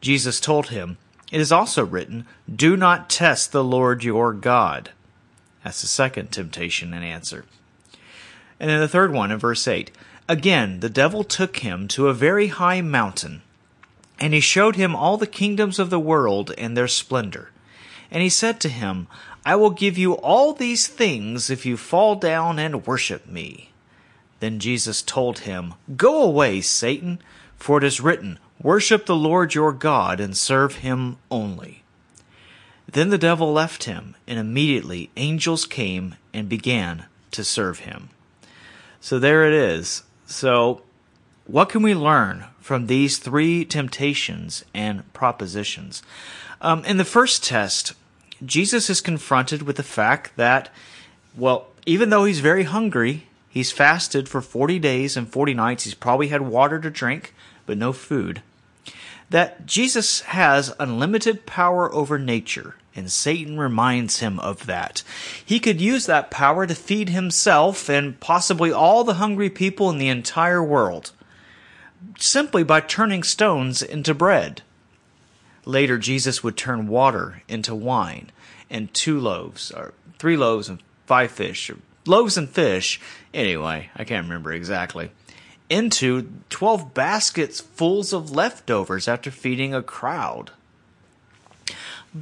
Jesus 0.00 0.38
told 0.38 0.68
him, 0.68 0.96
It 1.32 1.40
is 1.40 1.50
also 1.50 1.84
written, 1.84 2.24
Do 2.48 2.76
not 2.76 3.10
test 3.10 3.50
the 3.50 3.64
Lord 3.64 4.04
your 4.04 4.32
God. 4.32 4.90
That's 5.64 5.80
the 5.80 5.88
second 5.88 6.30
temptation 6.30 6.94
and 6.94 7.04
answer. 7.04 7.46
And 8.60 8.70
then 8.70 8.78
the 8.78 8.86
third 8.86 9.12
one 9.12 9.32
in 9.32 9.38
verse 9.38 9.66
8 9.66 9.90
Again, 10.26 10.80
the 10.80 10.88
devil 10.88 11.22
took 11.22 11.58
him 11.58 11.86
to 11.88 12.08
a 12.08 12.14
very 12.14 12.46
high 12.46 12.80
mountain, 12.80 13.42
and 14.18 14.32
he 14.32 14.40
showed 14.40 14.76
him 14.76 14.96
all 14.96 15.18
the 15.18 15.26
kingdoms 15.26 15.78
of 15.78 15.90
the 15.90 16.00
world 16.00 16.52
and 16.56 16.74
their 16.74 16.88
splendor. 16.88 17.50
And 18.10 18.22
he 18.22 18.30
said 18.30 18.58
to 18.60 18.70
him, 18.70 19.06
I 19.44 19.56
will 19.56 19.70
give 19.70 19.98
you 19.98 20.14
all 20.14 20.54
these 20.54 20.86
things 20.86 21.50
if 21.50 21.66
you 21.66 21.76
fall 21.76 22.14
down 22.14 22.58
and 22.58 22.86
worship 22.86 23.26
me. 23.26 23.70
Then 24.40 24.60
Jesus 24.60 25.02
told 25.02 25.40
him, 25.40 25.74
Go 25.94 26.22
away, 26.22 26.62
Satan, 26.62 27.18
for 27.56 27.76
it 27.76 27.84
is 27.84 28.00
written, 28.00 28.38
Worship 28.62 29.04
the 29.04 29.16
Lord 29.16 29.54
your 29.54 29.72
God 29.72 30.20
and 30.20 30.34
serve 30.34 30.76
him 30.76 31.18
only. 31.30 31.82
Then 32.90 33.10
the 33.10 33.18
devil 33.18 33.52
left 33.52 33.84
him, 33.84 34.14
and 34.26 34.38
immediately 34.38 35.10
angels 35.16 35.66
came 35.66 36.14
and 36.32 36.48
began 36.48 37.04
to 37.32 37.44
serve 37.44 37.80
him. 37.80 38.08
So 39.00 39.18
there 39.18 39.46
it 39.46 39.52
is. 39.52 40.02
So, 40.26 40.82
what 41.46 41.68
can 41.68 41.82
we 41.82 41.94
learn 41.94 42.46
from 42.60 42.86
these 42.86 43.18
three 43.18 43.64
temptations 43.64 44.64
and 44.72 45.12
propositions? 45.12 46.02
Um, 46.60 46.84
in 46.86 46.96
the 46.96 47.04
first 47.04 47.44
test, 47.44 47.92
Jesus 48.44 48.88
is 48.88 49.00
confronted 49.00 49.62
with 49.62 49.76
the 49.76 49.82
fact 49.82 50.32
that, 50.36 50.70
well, 51.36 51.68
even 51.84 52.08
though 52.08 52.24
he's 52.24 52.40
very 52.40 52.64
hungry, 52.64 53.26
he's 53.48 53.70
fasted 53.70 54.28
for 54.28 54.40
40 54.40 54.78
days 54.78 55.16
and 55.16 55.28
40 55.28 55.54
nights, 55.54 55.84
he's 55.84 55.94
probably 55.94 56.28
had 56.28 56.42
water 56.42 56.78
to 56.80 56.90
drink, 56.90 57.34
but 57.66 57.76
no 57.76 57.92
food. 57.92 58.42
That 59.28 59.66
Jesus 59.66 60.20
has 60.22 60.74
unlimited 60.80 61.44
power 61.46 61.92
over 61.92 62.18
nature, 62.18 62.76
and 62.96 63.10
Satan 63.10 63.58
reminds 63.58 64.20
him 64.20 64.38
of 64.40 64.66
that. 64.66 65.02
He 65.44 65.58
could 65.58 65.80
use 65.80 66.06
that 66.06 66.30
power 66.30 66.66
to 66.66 66.74
feed 66.74 67.08
himself 67.08 67.88
and 67.88 68.18
possibly 68.20 68.72
all 68.72 69.04
the 69.04 69.14
hungry 69.14 69.50
people 69.50 69.90
in 69.90 69.98
the 69.98 70.08
entire 70.08 70.62
world, 70.62 71.12
simply 72.18 72.62
by 72.62 72.80
turning 72.80 73.22
stones 73.22 73.82
into 73.82 74.14
bread. 74.14 74.62
Later, 75.64 75.98
Jesus 75.98 76.44
would 76.44 76.56
turn 76.56 76.88
water 76.88 77.42
into 77.48 77.74
wine, 77.74 78.30
and 78.70 78.92
two 78.92 79.18
loaves, 79.18 79.70
or 79.70 79.94
three 80.18 80.36
loaves 80.36 80.68
and 80.68 80.78
five 81.06 81.30
fish, 81.30 81.70
or 81.70 81.78
loaves 82.06 82.36
and 82.36 82.48
fish, 82.48 83.00
anyway, 83.32 83.90
I 83.96 84.04
can't 84.04 84.24
remember 84.24 84.52
exactly, 84.52 85.10
into 85.70 86.30
12 86.50 86.92
baskets 86.92 87.60
fulls 87.60 88.12
of 88.12 88.30
leftovers 88.30 89.08
after 89.08 89.30
feeding 89.30 89.74
a 89.74 89.82
crowd. 89.82 90.50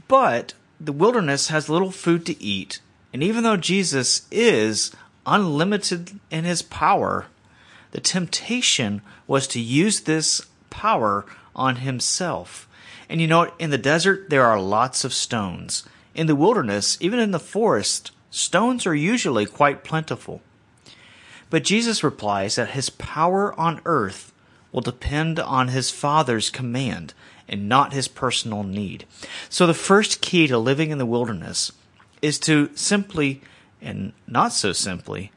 But 0.08 0.54
the 0.84 0.92
wilderness 0.92 1.48
has 1.48 1.68
little 1.68 1.92
food 1.92 2.26
to 2.26 2.42
eat, 2.42 2.80
and 3.12 3.22
even 3.22 3.44
though 3.44 3.56
Jesus 3.56 4.26
is 4.30 4.90
unlimited 5.26 6.18
in 6.30 6.44
his 6.44 6.62
power, 6.62 7.26
the 7.92 8.00
temptation 8.00 9.00
was 9.26 9.46
to 9.48 9.60
use 9.60 10.00
this 10.00 10.46
power 10.70 11.24
on 11.54 11.76
himself. 11.76 12.68
And 13.08 13.20
you 13.20 13.28
know, 13.28 13.52
in 13.58 13.70
the 13.70 13.78
desert, 13.78 14.28
there 14.30 14.44
are 14.44 14.60
lots 14.60 15.04
of 15.04 15.12
stones. 15.12 15.84
In 16.14 16.26
the 16.26 16.34
wilderness, 16.34 16.98
even 17.00 17.18
in 17.18 17.30
the 17.30 17.38
forest, 17.38 18.10
stones 18.30 18.86
are 18.86 18.94
usually 18.94 19.46
quite 19.46 19.84
plentiful. 19.84 20.40
But 21.48 21.64
Jesus 21.64 22.02
replies 22.02 22.56
that 22.56 22.70
his 22.70 22.90
power 22.90 23.58
on 23.60 23.80
earth 23.84 24.32
will 24.72 24.80
depend 24.80 25.38
on 25.38 25.68
his 25.68 25.90
Father's 25.90 26.50
command 26.50 27.12
and 27.48 27.68
not 27.68 27.92
his 27.92 28.08
personal 28.08 28.62
need. 28.62 29.04
So 29.48 29.66
the 29.66 29.74
first 29.74 30.20
key 30.20 30.46
to 30.46 30.58
living 30.58 30.90
in 30.90 30.98
the 30.98 31.06
wilderness 31.06 31.72
is 32.20 32.38
to 32.40 32.70
simply, 32.74 33.40
and 33.80 34.12
not 34.26 34.52
so 34.52 34.72
simply, 34.72 35.32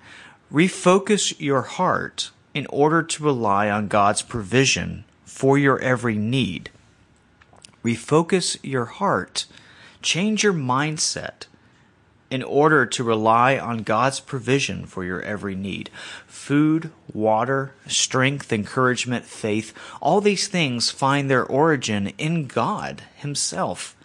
refocus 0.52 1.34
your 1.40 1.64
heart 1.64 2.32
in 2.54 2.68
order 2.68 3.04
to 3.04 3.24
rely 3.24 3.70
on 3.70 3.88
God's 3.88 4.22
provision 4.22 5.04
for 5.26 5.58
your 5.58 5.80
every 5.80 6.16
need. 6.16 6.70
Refocus 7.84 8.58
your 8.64 8.86
heart. 8.86 9.46
Change 10.02 10.44
your 10.44 10.54
mindset 10.54 11.48
in 12.29 12.41
order 12.44 12.86
to 12.86 13.03
rely 13.03 13.58
on 13.58 13.84
God's 13.84 14.20
provision 14.20 14.86
for 14.86 15.03
your 15.03 15.22
every 15.22 15.55
need. 15.55 15.89
Food, 16.25 16.91
water, 17.13 17.74
strength, 17.88 18.51
encouragement, 18.51 19.25
faith, 19.25 19.74
all 20.01 20.22
these 20.22 20.48
things 20.48 20.89
find 20.89 21.29
their 21.29 21.46
origin 21.46 22.13
in 22.17 22.48
God 22.48 23.03
Himself. 23.15 23.96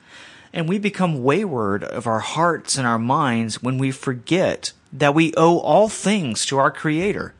And 0.52 0.68
we 0.68 0.78
become 0.78 1.22
wayward 1.22 1.84
of 1.84 2.06
our 2.06 2.20
hearts 2.20 2.76
and 2.76 2.86
our 2.86 2.98
minds 2.98 3.62
when 3.62 3.78
we 3.78 3.90
forget 3.90 4.72
that 4.92 5.14
we 5.14 5.32
owe 5.36 5.58
all 5.58 5.88
things 5.88 6.44
to 6.46 6.58
our 6.58 6.70
Creator 6.70 7.34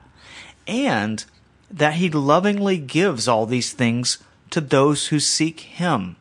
and 0.66 1.24
that 1.70 1.94
He 1.94 2.08
lovingly 2.08 2.78
gives 2.78 3.28
all 3.28 3.46
these 3.46 3.72
things 3.72 4.18
to 4.50 4.60
those 4.60 5.08
who 5.08 5.20
seek 5.20 5.60
Him. 5.60 6.16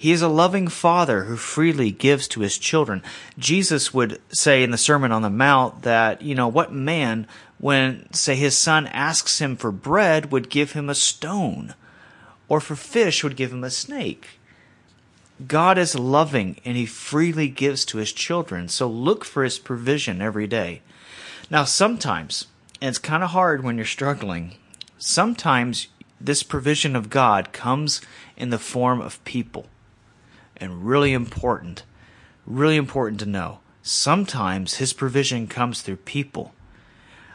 He 0.00 0.12
is 0.12 0.22
a 0.22 0.28
loving 0.28 0.68
father 0.68 1.24
who 1.24 1.36
freely 1.36 1.90
gives 1.90 2.26
to 2.28 2.40
his 2.40 2.56
children. 2.56 3.02
Jesus 3.36 3.92
would 3.92 4.18
say 4.30 4.62
in 4.62 4.70
the 4.70 4.78
Sermon 4.78 5.12
on 5.12 5.20
the 5.20 5.28
Mount 5.28 5.82
that, 5.82 6.22
you 6.22 6.34
know, 6.34 6.48
what 6.48 6.72
man, 6.72 7.26
when, 7.58 8.10
say, 8.10 8.34
his 8.34 8.56
son 8.56 8.86
asks 8.86 9.40
him 9.42 9.56
for 9.56 9.70
bread, 9.70 10.32
would 10.32 10.48
give 10.48 10.72
him 10.72 10.88
a 10.88 10.94
stone, 10.94 11.74
or 12.48 12.62
for 12.62 12.76
fish, 12.76 13.22
would 13.22 13.36
give 13.36 13.52
him 13.52 13.62
a 13.62 13.68
snake? 13.68 14.40
God 15.46 15.76
is 15.76 15.94
loving 15.94 16.58
and 16.64 16.78
he 16.78 16.86
freely 16.86 17.48
gives 17.48 17.84
to 17.84 17.98
his 17.98 18.14
children, 18.14 18.68
so 18.68 18.88
look 18.88 19.22
for 19.22 19.44
his 19.44 19.58
provision 19.58 20.22
every 20.22 20.46
day. 20.46 20.80
Now, 21.50 21.64
sometimes, 21.64 22.46
and 22.80 22.88
it's 22.88 22.98
kind 22.98 23.22
of 23.22 23.30
hard 23.30 23.62
when 23.62 23.76
you're 23.76 23.84
struggling, 23.84 24.54
sometimes 24.96 25.88
this 26.18 26.42
provision 26.42 26.96
of 26.96 27.10
God 27.10 27.52
comes 27.52 28.00
in 28.38 28.48
the 28.48 28.58
form 28.58 29.02
of 29.02 29.22
people. 29.26 29.66
And 30.60 30.84
really 30.84 31.12
important, 31.12 31.84
really 32.46 32.76
important 32.76 33.18
to 33.20 33.26
know, 33.26 33.60
sometimes 33.82 34.74
his 34.74 34.92
provision 34.92 35.46
comes 35.46 35.80
through 35.80 35.96
people. 35.96 36.54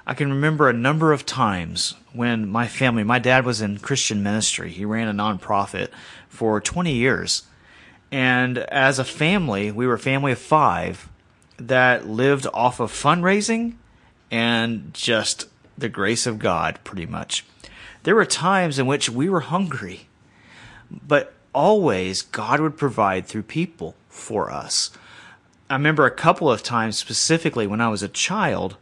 I 0.06 0.14
can 0.14 0.30
remember 0.30 0.70
a 0.70 0.74
number 0.74 1.12
of 1.12 1.26
times 1.26 1.96
when 2.14 2.48
my 2.48 2.68
family, 2.68 3.04
my 3.04 3.18
dad 3.18 3.44
was 3.44 3.60
in 3.60 3.80
Christian 3.80 4.22
ministry. 4.22 4.70
He 4.70 4.86
ran 4.86 5.08
a 5.08 5.14
nonprofit 5.14 5.90
for 6.30 6.62
20 6.62 6.94
years 6.94 7.44
and 8.12 8.60
as 8.60 8.98
a 8.98 9.04
family, 9.04 9.72
we 9.72 9.86
were 9.86 9.96
a 9.96 10.00
family 10.00 10.32
of 10.32 10.40
five 10.40 11.10
that 11.58 12.08
lived 12.08 12.48
off 12.54 12.80
of 12.80 12.90
fundraising 12.90 13.74
and 14.32 14.94
just 14.94 15.50
the 15.78 15.90
grace 15.90 16.26
of 16.26 16.40
God, 16.40 16.80
pretty 16.86 17.06
much. 17.06 17.46
There 18.04 18.16
were 18.16 18.26
times 18.26 18.80
in 18.80 18.86
which 18.86 19.10
we 19.10 19.28
were 19.28 19.42
hungry, 19.42 20.08
but 20.90 21.34
always 21.56 22.22
God 22.22 22.60
would 22.60 22.78
provide 22.78 23.26
through 23.26 23.44
people 23.44 23.96
for 24.10 24.52
us. 24.52 24.92
I 25.70 25.74
remember 25.74 26.06
a 26.06 26.12
couple 26.12 26.52
of 26.52 26.62
times 26.62 26.98
specifically 26.98 27.66
when 27.66 27.82
I 27.82 27.88
was 27.88 28.04
a 28.04 28.10
child 28.10 28.78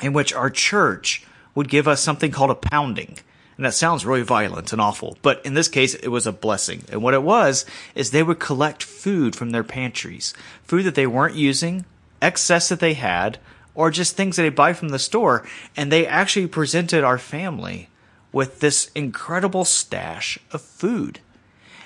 in 0.00 0.14
which 0.14 0.32
our 0.32 0.48
church 0.48 1.26
would 1.54 1.68
give 1.68 1.88
us 1.88 2.00
something 2.00 2.30
called 2.30 2.50
a 2.50 2.54
pounding. 2.54 3.18
And 3.56 3.66
that 3.66 3.74
sounds 3.74 4.06
really 4.06 4.22
violent 4.22 4.72
and 4.72 4.80
awful, 4.80 5.18
but 5.20 5.44
in 5.44 5.52
this 5.52 5.68
case, 5.68 5.94
it 5.94 6.08
was 6.08 6.26
a 6.26 6.32
blessing. 6.32 6.84
And 6.90 7.02
what 7.02 7.12
it 7.12 7.22
was 7.22 7.66
is 7.94 8.10
they 8.10 8.22
would 8.22 8.38
collect 8.38 8.82
food 8.82 9.36
from 9.36 9.50
their 9.50 9.64
pantries, 9.64 10.32
food 10.62 10.84
that 10.84 10.94
they 10.94 11.06
weren't 11.06 11.34
using, 11.34 11.84
excess 12.22 12.70
that 12.70 12.80
they 12.80 12.94
had, 12.94 13.38
or 13.74 13.90
just 13.90 14.16
things 14.16 14.36
that 14.36 14.42
they 14.42 14.48
buy 14.48 14.72
from 14.72 14.88
the 14.88 14.98
store. 14.98 15.44
And 15.76 15.92
they 15.92 16.06
actually 16.06 16.46
presented 16.46 17.04
our 17.04 17.18
family 17.18 17.90
with 18.32 18.60
this 18.60 18.90
incredible 18.94 19.66
stash 19.66 20.38
of 20.52 20.62
food. 20.62 21.20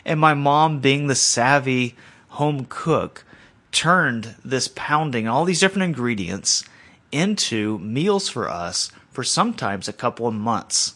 And 0.04 0.20
my 0.20 0.34
mom, 0.34 0.80
being 0.80 1.06
the 1.06 1.14
savvy 1.14 1.96
home 2.28 2.66
cook, 2.68 3.25
turned 3.73 4.34
this 4.44 4.68
pounding, 4.68 5.26
all 5.26 5.44
these 5.44 5.61
different 5.61 5.84
ingredients 5.84 6.64
into 7.11 7.78
meals 7.78 8.28
for 8.28 8.49
us 8.49 8.90
for 9.11 9.25
sometimes 9.25 9.88
a 9.88 9.92
couple 9.92 10.26
of 10.26 10.34
months. 10.34 10.94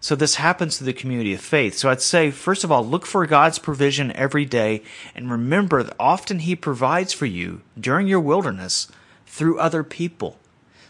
So 0.00 0.16
this 0.16 0.34
happens 0.34 0.78
to 0.78 0.84
the 0.84 0.92
community 0.92 1.32
of 1.32 1.40
faith. 1.40 1.74
So 1.74 1.88
I'd 1.88 2.02
say, 2.02 2.32
first 2.32 2.64
of 2.64 2.72
all, 2.72 2.84
look 2.84 3.06
for 3.06 3.24
God's 3.24 3.60
provision 3.60 4.10
every 4.12 4.44
day 4.44 4.82
and 5.14 5.30
remember 5.30 5.82
that 5.82 5.94
often 6.00 6.40
He 6.40 6.56
provides 6.56 7.12
for 7.12 7.26
you 7.26 7.60
during 7.78 8.08
your 8.08 8.18
wilderness 8.18 8.88
through 9.26 9.60
other 9.60 9.84
people. 9.84 10.38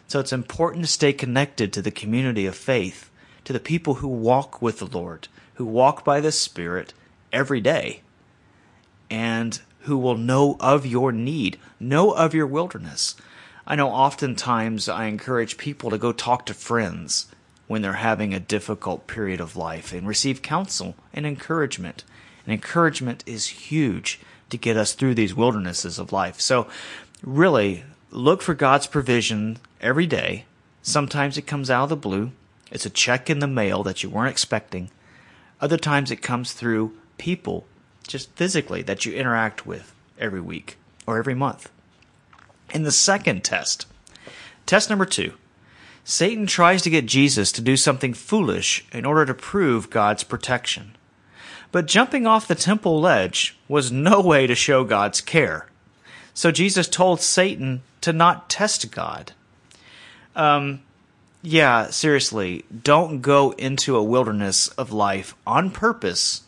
So 0.09 0.19
it's 0.19 0.33
important 0.33 0.85
to 0.85 0.91
stay 0.91 1.13
connected 1.13 1.73
to 1.73 1.83
the 1.83 1.91
community 1.91 2.47
of 2.47 2.57
faith, 2.57 3.11
to 3.45 3.53
the 3.53 3.61
people 3.61 3.95
who 3.95 4.09
walk 4.09 4.63
with 4.63 4.79
the 4.79 4.87
Lord, 4.87 5.29
who 5.55 5.67
walk 5.67 6.05
by 6.05 6.21
the 6.21 6.33
Spirit 6.33 6.95
every 7.33 7.61
day, 7.61 8.03
and 9.11 9.61
who 9.81 9.99
will 9.99 10.17
know 10.17 10.57
of 10.61 10.87
your 10.87 11.13
need, 11.13 11.59
know 11.81 12.13
of 12.13 12.35
your 12.35 12.47
wilderness. 12.47 13.17
I 13.67 13.77
know 13.77 13.89
oftentimes 13.89 14.89
I 14.89 15.07
encourage 15.07 15.59
people 15.59 15.91
to 15.91 15.99
go 15.99 16.13
talk 16.13 16.47
to 16.47 16.55
friends 16.55 17.27
when 17.67 17.83
they're 17.83 17.95
having 17.95 18.35
a 18.35 18.41
difficult 18.41 19.07
period 19.07 19.41
of 19.41 19.57
life 19.57 19.93
and 19.93 20.07
receive 20.07 20.43
counsel 20.43 20.95
and 21.13 21.25
encouragement. 21.25 22.05
And 22.45 22.53
encouragement 22.53 23.23
is 23.27 23.47
huge 23.47 24.21
to 24.51 24.59
get 24.59 24.77
us 24.77 24.93
through 24.93 25.15
these 25.15 25.35
wildernesses 25.35 25.99
of 25.99 26.13
life. 26.13 26.41
So, 26.41 26.69
really, 27.23 27.85
look 28.11 28.43
for 28.43 28.55
God's 28.55 28.87
provision 28.87 29.59
every 29.81 30.07
day. 30.07 30.45
Sometimes 30.83 31.39
it 31.39 31.47
comes 31.47 31.71
out 31.71 31.85
of 31.85 31.89
the 31.89 31.97
blue, 31.97 32.33
it's 32.71 32.87
a 32.87 32.91
check 32.91 33.31
in 33.31 33.39
the 33.39 33.47
mail 33.47 33.83
that 33.83 34.03
you 34.03 34.11
weren't 34.11 34.31
expecting. 34.31 34.91
Other 35.61 35.77
times 35.77 36.11
it 36.11 36.23
comes 36.23 36.53
through 36.53 36.93
people, 37.23 37.65
just 38.09 38.33
physically, 38.33 38.83
that 38.83 39.07
you 39.07 39.13
interact 39.13 39.65
with 39.65 39.95
every 40.19 40.41
week 40.41 40.77
or 41.07 41.19
every 41.19 41.37
month. 41.37 41.71
In 42.75 42.83
the 42.83 42.91
second 42.91 43.45
test, 43.45 43.87
test 44.67 44.91
number 44.91 45.05
two, 45.05 45.35
Satan 46.03 46.49
tries 46.49 46.83
to 46.83 46.91
get 46.91 47.07
Jesus 47.07 47.53
to 47.53 47.61
do 47.61 47.77
something 47.77 48.13
foolish 48.13 48.85
in 48.91 49.05
order 49.05 49.25
to 49.25 49.35
prove 49.35 49.89
God's 49.89 50.25
protection. 50.25 50.97
But 51.71 51.87
jumping 51.87 52.27
off 52.27 52.49
the 52.49 52.57
temple 52.57 53.01
ledge 53.01 53.57
was 53.69 53.93
no 53.93 54.21
way 54.21 54.49
to 54.49 54.57
show 54.57 54.83
God's 54.83 55.21
care. 55.21 55.69
So 56.35 56.51
Jesus 56.51 56.89
told 56.89 57.21
Satan 57.21 57.83
to 58.01 58.13
not 58.13 58.51
test 58.51 58.91
God. 58.91 59.31
Um, 60.35 60.83
yeah, 61.41 61.91
seriously, 61.91 62.65
don't 62.83 63.21
go 63.21 63.53
into 63.53 63.95
a 63.95 64.03
wilderness 64.03 64.67
of 64.71 64.91
life 64.91 65.37
on 65.47 65.71
purpose 65.71 66.43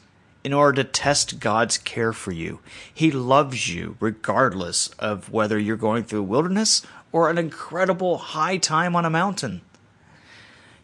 in 0.45 0.53
order 0.53 0.83
to 0.83 0.89
test 0.89 1.41
God's 1.41 1.79
care 1.79 2.13
for 2.13 2.31
you. 2.31 2.61
He 2.93 3.11
loves 3.11 3.75
you 3.75 3.97
regardless 3.99 4.89
of 4.99 5.33
whether 5.33 5.59
you're 5.59 5.77
going 5.77 6.05
through 6.05 6.21
a 6.21 6.25
wilderness 6.25 6.83
or 7.11 7.31
an 7.31 7.39
incredible 7.39 8.19
high 8.19 8.59
time 8.59 8.95
on 8.95 9.07
a 9.07 9.11
mountain. 9.11 9.63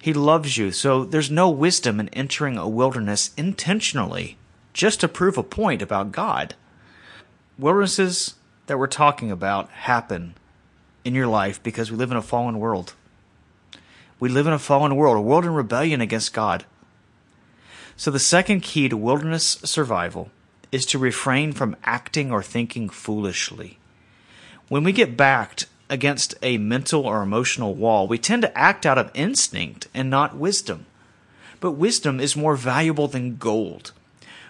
He 0.00 0.14
loves 0.14 0.56
you, 0.56 0.72
so 0.72 1.04
there's 1.04 1.30
no 1.30 1.50
wisdom 1.50 2.00
in 2.00 2.08
entering 2.08 2.56
a 2.56 2.66
wilderness 2.66 3.32
intentionally 3.36 4.38
just 4.72 5.00
to 5.00 5.08
prove 5.08 5.36
a 5.36 5.42
point 5.42 5.82
about 5.82 6.10
God. 6.10 6.54
Wildernesses 7.58 8.36
that 8.66 8.78
we're 8.78 8.86
talking 8.86 9.30
about 9.30 9.68
happen 9.70 10.34
in 11.04 11.14
your 11.14 11.26
life 11.26 11.62
because 11.62 11.90
we 11.90 11.98
live 11.98 12.10
in 12.10 12.16
a 12.16 12.22
fallen 12.22 12.58
world. 12.58 12.94
We 14.18 14.30
live 14.30 14.46
in 14.46 14.52
a 14.54 14.58
fallen 14.58 14.96
world, 14.96 15.18
a 15.18 15.20
world 15.20 15.44
in 15.44 15.52
rebellion 15.52 16.00
against 16.00 16.32
God. 16.32 16.64
So, 18.00 18.10
the 18.10 18.18
second 18.18 18.62
key 18.62 18.88
to 18.88 18.96
wilderness 18.96 19.58
survival 19.62 20.30
is 20.72 20.86
to 20.86 20.98
refrain 20.98 21.52
from 21.52 21.76
acting 21.84 22.32
or 22.32 22.42
thinking 22.42 22.88
foolishly. 22.88 23.76
When 24.68 24.84
we 24.84 24.92
get 24.92 25.18
backed 25.18 25.66
against 25.90 26.34
a 26.40 26.56
mental 26.56 27.04
or 27.04 27.20
emotional 27.20 27.74
wall, 27.74 28.08
we 28.08 28.16
tend 28.16 28.40
to 28.40 28.58
act 28.58 28.86
out 28.86 28.96
of 28.96 29.10
instinct 29.12 29.88
and 29.92 30.08
not 30.08 30.34
wisdom. 30.34 30.86
But 31.60 31.72
wisdom 31.72 32.20
is 32.20 32.34
more 32.34 32.56
valuable 32.56 33.06
than 33.06 33.36
gold. 33.36 33.92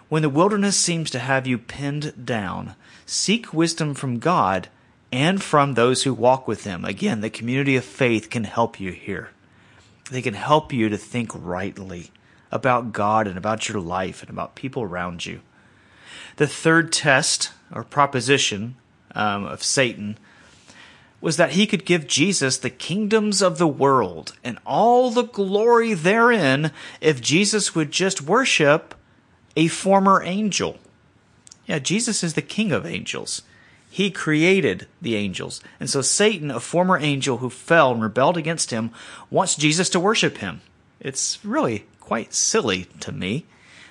When 0.09 0.23
the 0.23 0.29
wilderness 0.29 0.77
seems 0.77 1.11
to 1.11 1.19
have 1.19 1.45
you 1.45 1.59
pinned 1.59 2.25
down, 2.25 2.77
seek 3.05 3.53
wisdom 3.53 3.95
from 3.95 4.21
God 4.21 4.69
and 5.11 5.43
from 5.43 5.75
those 5.75 6.05
who 6.05 6.15
walk 6.15 6.47
with 6.47 6.63
Him. 6.63 6.85
Again, 6.85 7.21
the 7.21 7.29
community 7.29 7.75
of 7.75 7.85
faith 7.85 8.31
can 8.31 8.45
help 8.45 8.79
you 8.79 8.93
here. 8.93 9.31
They 10.09 10.23
can 10.23 10.35
help 10.35 10.73
you 10.73 10.89
to 10.89 10.97
think 10.97 11.33
rightly 11.35 12.13
about 12.51 12.93
God 12.93 13.27
and 13.27 13.39
about 13.39 13.69
your 13.69 13.81
life 13.81 14.23
and 14.23 14.31
about 14.31 14.55
people 14.55 14.83
around 14.83 15.27
you. 15.27 15.41
The 16.37 16.47
third 16.47 16.93
test 16.93 17.53
or 17.73 17.85
proposition 17.85 18.77
um, 19.15 19.45
of 19.45 19.63
Satan 19.63 20.19
was 21.21 21.37
that 21.37 21.53
he 21.53 21.67
could 21.67 21.85
give 21.85 22.07
Jesus 22.07 22.57
the 22.57 22.71
kingdoms 22.71 23.43
of 23.43 23.59
the 23.59 23.69
world 23.69 24.37
and 24.43 24.59
all 24.65 25.11
the 25.11 25.25
glory 25.25 25.93
therein 25.93 26.73
if 27.01 27.21
Jesus 27.21 27.75
would 27.75 27.91
just 27.91 28.23
worship 28.23 28.95
a 29.57 29.69
former 29.69 30.23
angel. 30.23 30.79
Yeah, 31.67 31.79
Jesus 31.79 32.25
is 32.25 32.35
the 32.35 32.43
king 32.43 32.73
of 32.73 32.87
angels. 32.87 33.43
He 33.91 34.11
created 34.11 34.87
the 35.03 35.17
angels. 35.17 35.61
And 35.79 35.91
so 35.91 36.01
Satan, 36.01 36.51
a 36.51 36.61
former 36.61 36.97
angel 36.97 37.39
who 37.39 37.51
fell 37.51 37.93
and 37.93 38.03
rebelled 38.03 38.37
against 38.37 38.71
him, 38.71 38.93
wants 39.31 39.57
Jesus 39.57 39.91
to 39.91 40.01
worship 40.01 40.39
him. 40.39 40.63
It's 41.01 41.45
really 41.45 41.85
quite 42.11 42.35
silly 42.35 42.87
to 42.99 43.13
me, 43.13 43.47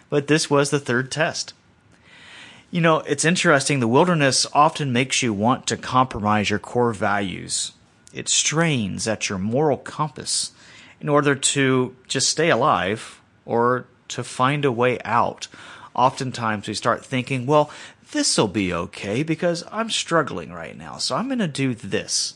but 0.10 0.28
this 0.28 0.50
was 0.50 0.72
the 0.72 0.80
third 0.80 1.10
test. 1.10 1.54
You 2.70 2.82
know, 2.82 2.98
it's 2.98 3.24
interesting. 3.24 3.80
The 3.80 3.88
wilderness 3.88 4.46
often 4.52 4.92
makes 4.92 5.24
you 5.24 5.32
want 5.34 5.68
to 5.68 5.78
compromise 5.78 6.50
your 6.50 6.60
core 6.60 6.92
values. 6.92 7.72
It 8.14 8.28
strains 8.28 9.08
at 9.08 9.30
your 9.30 9.38
moral 9.38 9.78
compass 9.78 10.52
in 11.00 11.08
order 11.08 11.34
to 11.34 11.96
just 12.10 12.28
stay 12.28 12.50
alive 12.50 13.22
or 13.46 13.86
to 14.10 14.22
find 14.22 14.66
a 14.66 14.72
way 14.74 15.00
out. 15.06 15.48
Oftentimes 15.96 16.68
we 16.68 16.74
start 16.74 17.06
thinking, 17.06 17.46
well, 17.46 17.72
this'll 18.12 18.50
be 18.50 18.74
okay 18.74 19.24
because 19.24 19.64
I'm 19.72 19.90
struggling 19.90 20.52
right 20.52 20.78
now, 20.78 20.98
so 20.98 21.16
I'm 21.16 21.28
going 21.28 21.40
to 21.40 21.48
do 21.48 21.74
this. 21.74 22.34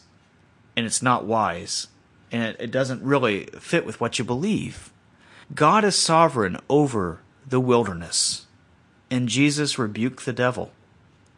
And 0.78 0.86
it's 0.86 1.02
not 1.02 1.26
wise, 1.26 1.88
and 2.32 2.42
it, 2.42 2.56
it 2.58 2.72
doesn't 2.72 3.04
really 3.04 3.48
fit 3.60 3.86
with 3.86 4.00
what 4.00 4.18
you 4.18 4.24
believe. 4.24 4.93
God 5.54 5.84
is 5.84 5.96
sovereign 5.96 6.58
over 6.70 7.20
the 7.48 7.60
wilderness 7.60 8.48
and 9.12 9.30
Jesus 9.30 9.78
rebuked 9.78 10.26
the 10.26 10.34
devil. 10.34 10.72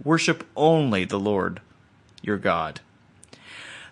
Worship 0.02 0.46
only 0.56 1.04
the 1.04 1.20
Lord 1.20 1.60
your 2.22 2.38
God. 2.38 2.80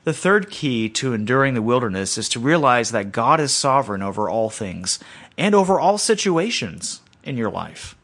The 0.06 0.14
third 0.14 0.50
key 0.50 0.88
to 0.90 1.14
enduring 1.14 1.56
the 1.56 1.62
wilderness 1.62 2.18
is 2.18 2.30
to 2.30 2.40
realize 2.40 2.92
that 2.92 3.12
God 3.12 3.40
is 3.40 3.54
sovereign 3.54 4.02
over 4.02 4.30
all 4.30 4.50
things 4.50 5.00
and 5.38 5.54
over 5.56 5.80
all 5.80 5.98
situations 5.98 7.02
in 7.24 7.36
your 7.36 7.50
life. 7.50 7.96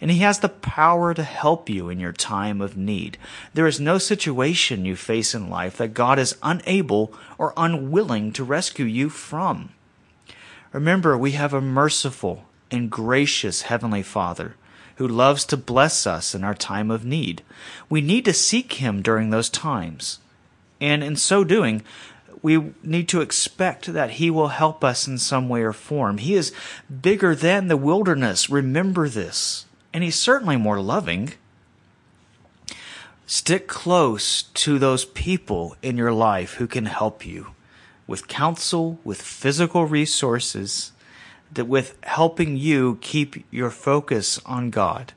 And 0.00 0.10
He 0.10 0.18
has 0.18 0.40
the 0.40 0.48
power 0.48 1.14
to 1.14 1.22
help 1.22 1.68
you 1.68 1.88
in 1.88 1.98
your 1.98 2.12
time 2.12 2.60
of 2.60 2.76
need. 2.76 3.16
There 3.54 3.66
is 3.66 3.80
no 3.80 3.98
situation 3.98 4.84
you 4.84 4.94
face 4.94 5.34
in 5.34 5.48
life 5.48 5.78
that 5.78 5.94
God 5.94 6.18
is 6.18 6.36
unable 6.42 7.14
or 7.38 7.54
unwilling 7.56 8.32
to 8.32 8.44
rescue 8.44 8.84
you 8.84 9.08
from. 9.08 9.70
Remember, 10.76 11.16
we 11.16 11.30
have 11.30 11.54
a 11.54 11.62
merciful 11.62 12.44
and 12.70 12.90
gracious 12.90 13.62
Heavenly 13.62 14.02
Father 14.02 14.56
who 14.96 15.08
loves 15.08 15.46
to 15.46 15.56
bless 15.56 16.06
us 16.06 16.34
in 16.34 16.44
our 16.44 16.52
time 16.52 16.90
of 16.90 17.02
need. 17.02 17.42
We 17.88 18.02
need 18.02 18.26
to 18.26 18.34
seek 18.34 18.74
Him 18.74 19.00
during 19.00 19.30
those 19.30 19.48
times. 19.48 20.18
And 20.78 21.02
in 21.02 21.16
so 21.16 21.44
doing, 21.44 21.82
we 22.42 22.74
need 22.82 23.08
to 23.08 23.22
expect 23.22 23.94
that 23.94 24.10
He 24.20 24.28
will 24.28 24.48
help 24.48 24.84
us 24.84 25.08
in 25.08 25.16
some 25.16 25.48
way 25.48 25.62
or 25.62 25.72
form. 25.72 26.18
He 26.18 26.34
is 26.34 26.52
bigger 27.00 27.34
than 27.34 27.68
the 27.68 27.78
wilderness. 27.78 28.50
Remember 28.50 29.08
this. 29.08 29.64
And 29.94 30.04
He's 30.04 30.18
certainly 30.18 30.58
more 30.58 30.78
loving. 30.78 31.32
Stick 33.26 33.66
close 33.66 34.42
to 34.42 34.78
those 34.78 35.06
people 35.06 35.74
in 35.80 35.96
your 35.96 36.12
life 36.12 36.56
who 36.56 36.66
can 36.66 36.84
help 36.84 37.24
you 37.24 37.55
with 38.06 38.28
counsel, 38.28 38.98
with 39.04 39.20
physical 39.20 39.84
resources, 39.84 40.92
that 41.52 41.66
with 41.66 41.96
helping 42.02 42.56
you 42.56 42.98
keep 43.00 43.44
your 43.50 43.70
focus 43.70 44.40
on 44.46 44.70
God. 44.70 45.12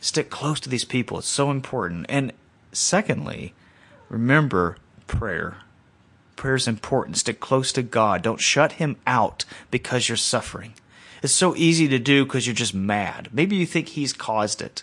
Stick 0.00 0.30
close 0.30 0.60
to 0.60 0.68
these 0.68 0.84
people. 0.84 1.18
It's 1.18 1.28
so 1.28 1.50
important. 1.50 2.06
And 2.08 2.32
secondly, 2.72 3.54
remember 4.08 4.76
prayer. 5.06 5.58
Prayer 6.36 6.54
is 6.54 6.68
important. 6.68 7.16
Stick 7.16 7.40
close 7.40 7.72
to 7.72 7.82
God. 7.82 8.22
Don't 8.22 8.40
shut 8.40 8.72
Him 8.72 8.96
out 9.06 9.44
because 9.70 10.08
you're 10.08 10.16
suffering. 10.16 10.74
It's 11.22 11.32
so 11.32 11.56
easy 11.56 11.88
to 11.88 11.98
do 11.98 12.24
because 12.24 12.46
you're 12.46 12.54
just 12.54 12.74
mad. 12.74 13.30
Maybe 13.32 13.56
you 13.56 13.66
think 13.66 13.88
He's 13.88 14.12
caused 14.12 14.60
it. 14.60 14.82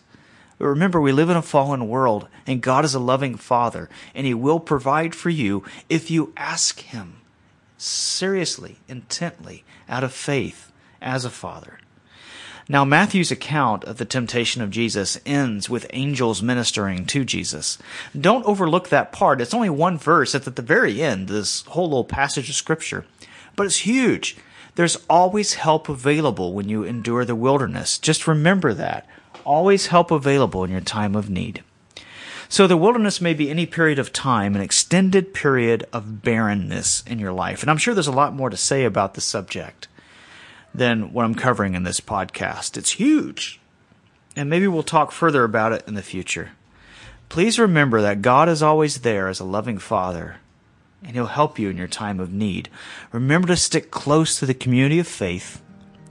But 0.63 0.69
remember, 0.69 1.02
we 1.02 1.12
live 1.12 1.30
in 1.30 1.36
a 1.36 1.41
fallen 1.41 1.89
world, 1.89 2.30
and 2.47 2.62
God 2.62 2.86
is 2.86 2.95
a 2.95 2.99
loving 2.99 3.36
Father, 3.36 3.89
and 4.15 4.26
He 4.26 4.34
will 4.34 4.62
provide 4.62 5.13
for 5.13 5.30
you 5.30 5.65
if 5.89 6.10
you 6.10 6.32
ask 6.38 6.80
Him 6.80 7.15
seriously, 7.78 8.78
intently, 8.88 9.65
out 9.89 10.06
of 10.06 10.13
faith 10.13 10.71
as 11.02 11.26
a 11.26 11.30
father. 11.30 11.80
Now, 12.69 12.86
Matthew's 12.86 13.30
account 13.30 13.84
of 13.84 13.97
the 13.97 14.06
temptation 14.06 14.62
of 14.62 14.71
Jesus 14.71 15.19
ends 15.26 15.69
with 15.69 15.86
angels 15.91 16.41
ministering 16.41 17.06
to 17.08 17.26
Jesus. 17.26 17.78
Don't 18.17 18.45
overlook 18.45 18.88
that 18.88 19.12
part. 19.12 19.41
It's 19.41 19.54
only 19.54 19.69
one 19.69 19.97
verse. 19.97 20.34
It's 20.34 20.47
at 20.47 20.56
the 20.56 20.62
very 20.62 21.04
end, 21.04 21.28
this 21.28 21.63
whole 21.63 21.89
little 21.89 22.06
passage 22.06 22.47
of 22.47 22.56
scripture. 22.56 23.06
But 23.58 23.65
it's 23.65 23.80
huge. 23.80 24.38
There's 24.76 25.04
always 25.10 25.56
help 25.56 25.89
available 25.89 26.54
when 26.54 26.69
you 26.69 26.86
endure 26.86 27.26
the 27.26 27.36
wilderness. 27.36 27.99
Just 27.99 28.28
remember 28.28 28.73
that. 28.76 29.06
Always 29.46 29.88
help 29.88 30.12
available 30.12 30.64
in 30.64 30.72
your 30.72 30.82
time 30.82 31.16
of 31.16 31.30
need. 31.30 31.64
So 32.50 32.68
the 32.68 32.78
wilderness 32.78 33.20
may 33.20 33.34
be 33.34 33.50
any 33.50 33.66
period 33.66 33.98
of 33.98 34.14
time, 34.14 34.56
an 34.56 34.62
extended 34.62 35.34
period 35.34 35.86
of 35.92 36.22
barrenness 36.22 37.04
in 37.08 37.18
your 37.18 37.32
life. 37.32 37.62
And 37.62 37.72
I'm 37.72 37.78
sure 37.78 37.94
there's 37.94 38.08
a 38.08 38.12
lot 38.12 38.36
more 38.36 38.50
to 38.50 38.58
say 38.58 38.84
about 38.84 39.16
the 39.16 39.22
subject 39.22 39.88
than 40.74 41.14
what 41.14 41.26
I'm 41.26 41.36
covering 41.36 41.74
in 41.74 41.84
this 41.84 42.00
podcast. 42.00 42.78
It's 42.78 42.92
huge. 42.92 43.60
And 44.36 44.50
maybe 44.50 44.68
we'll 44.68 44.84
talk 44.84 45.12
further 45.12 45.44
about 45.44 45.74
it 45.74 45.84
in 45.88 45.96
the 45.96 46.02
future. 46.02 46.52
Please 47.30 47.58
remember 47.58 48.02
that 48.02 48.22
God 48.22 48.48
is 48.48 48.62
always 48.62 49.00
there 49.00 49.28
as 49.28 49.40
a 49.40 49.46
loving 49.46 49.80
Father, 49.80 50.38
and 51.04 51.14
He'll 51.14 51.26
help 51.26 51.58
you 51.58 51.70
in 51.70 51.78
your 51.78 51.88
time 51.88 52.20
of 52.20 52.32
need. 52.32 52.70
Remember 53.12 53.48
to 53.48 53.56
stick 53.56 53.90
close 53.90 54.38
to 54.38 54.46
the 54.46 54.54
community 54.54 55.00
of 55.00 55.08
faith, 55.08 55.62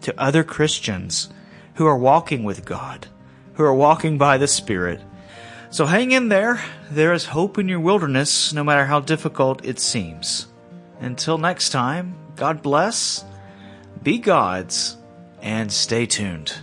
to 0.01 0.21
other 0.21 0.42
Christians 0.42 1.29
who 1.75 1.87
are 1.87 1.97
walking 1.97 2.42
with 2.42 2.64
God, 2.64 3.07
who 3.54 3.64
are 3.64 3.74
walking 3.74 4.18
by 4.18 4.38
the 4.38 4.48
Spirit, 4.48 5.00
so 5.70 5.86
hang 5.86 6.12
in 6.12 6.28
there. 6.28 6.60
There 6.90 7.14
is 7.14 7.24
hope 7.24 7.56
in 7.58 7.68
your 7.68 7.80
wilderness, 7.80 8.52
no 8.52 8.62
matter 8.62 8.84
how 8.84 9.00
difficult 9.00 9.64
it 9.64 9.78
seems. 9.78 10.46
Until 11.00 11.38
next 11.38 11.70
time, 11.70 12.14
God 12.36 12.62
bless, 12.62 13.24
be 14.02 14.18
God's, 14.18 14.96
and 15.40 15.72
stay 15.72 16.06
tuned. 16.06 16.54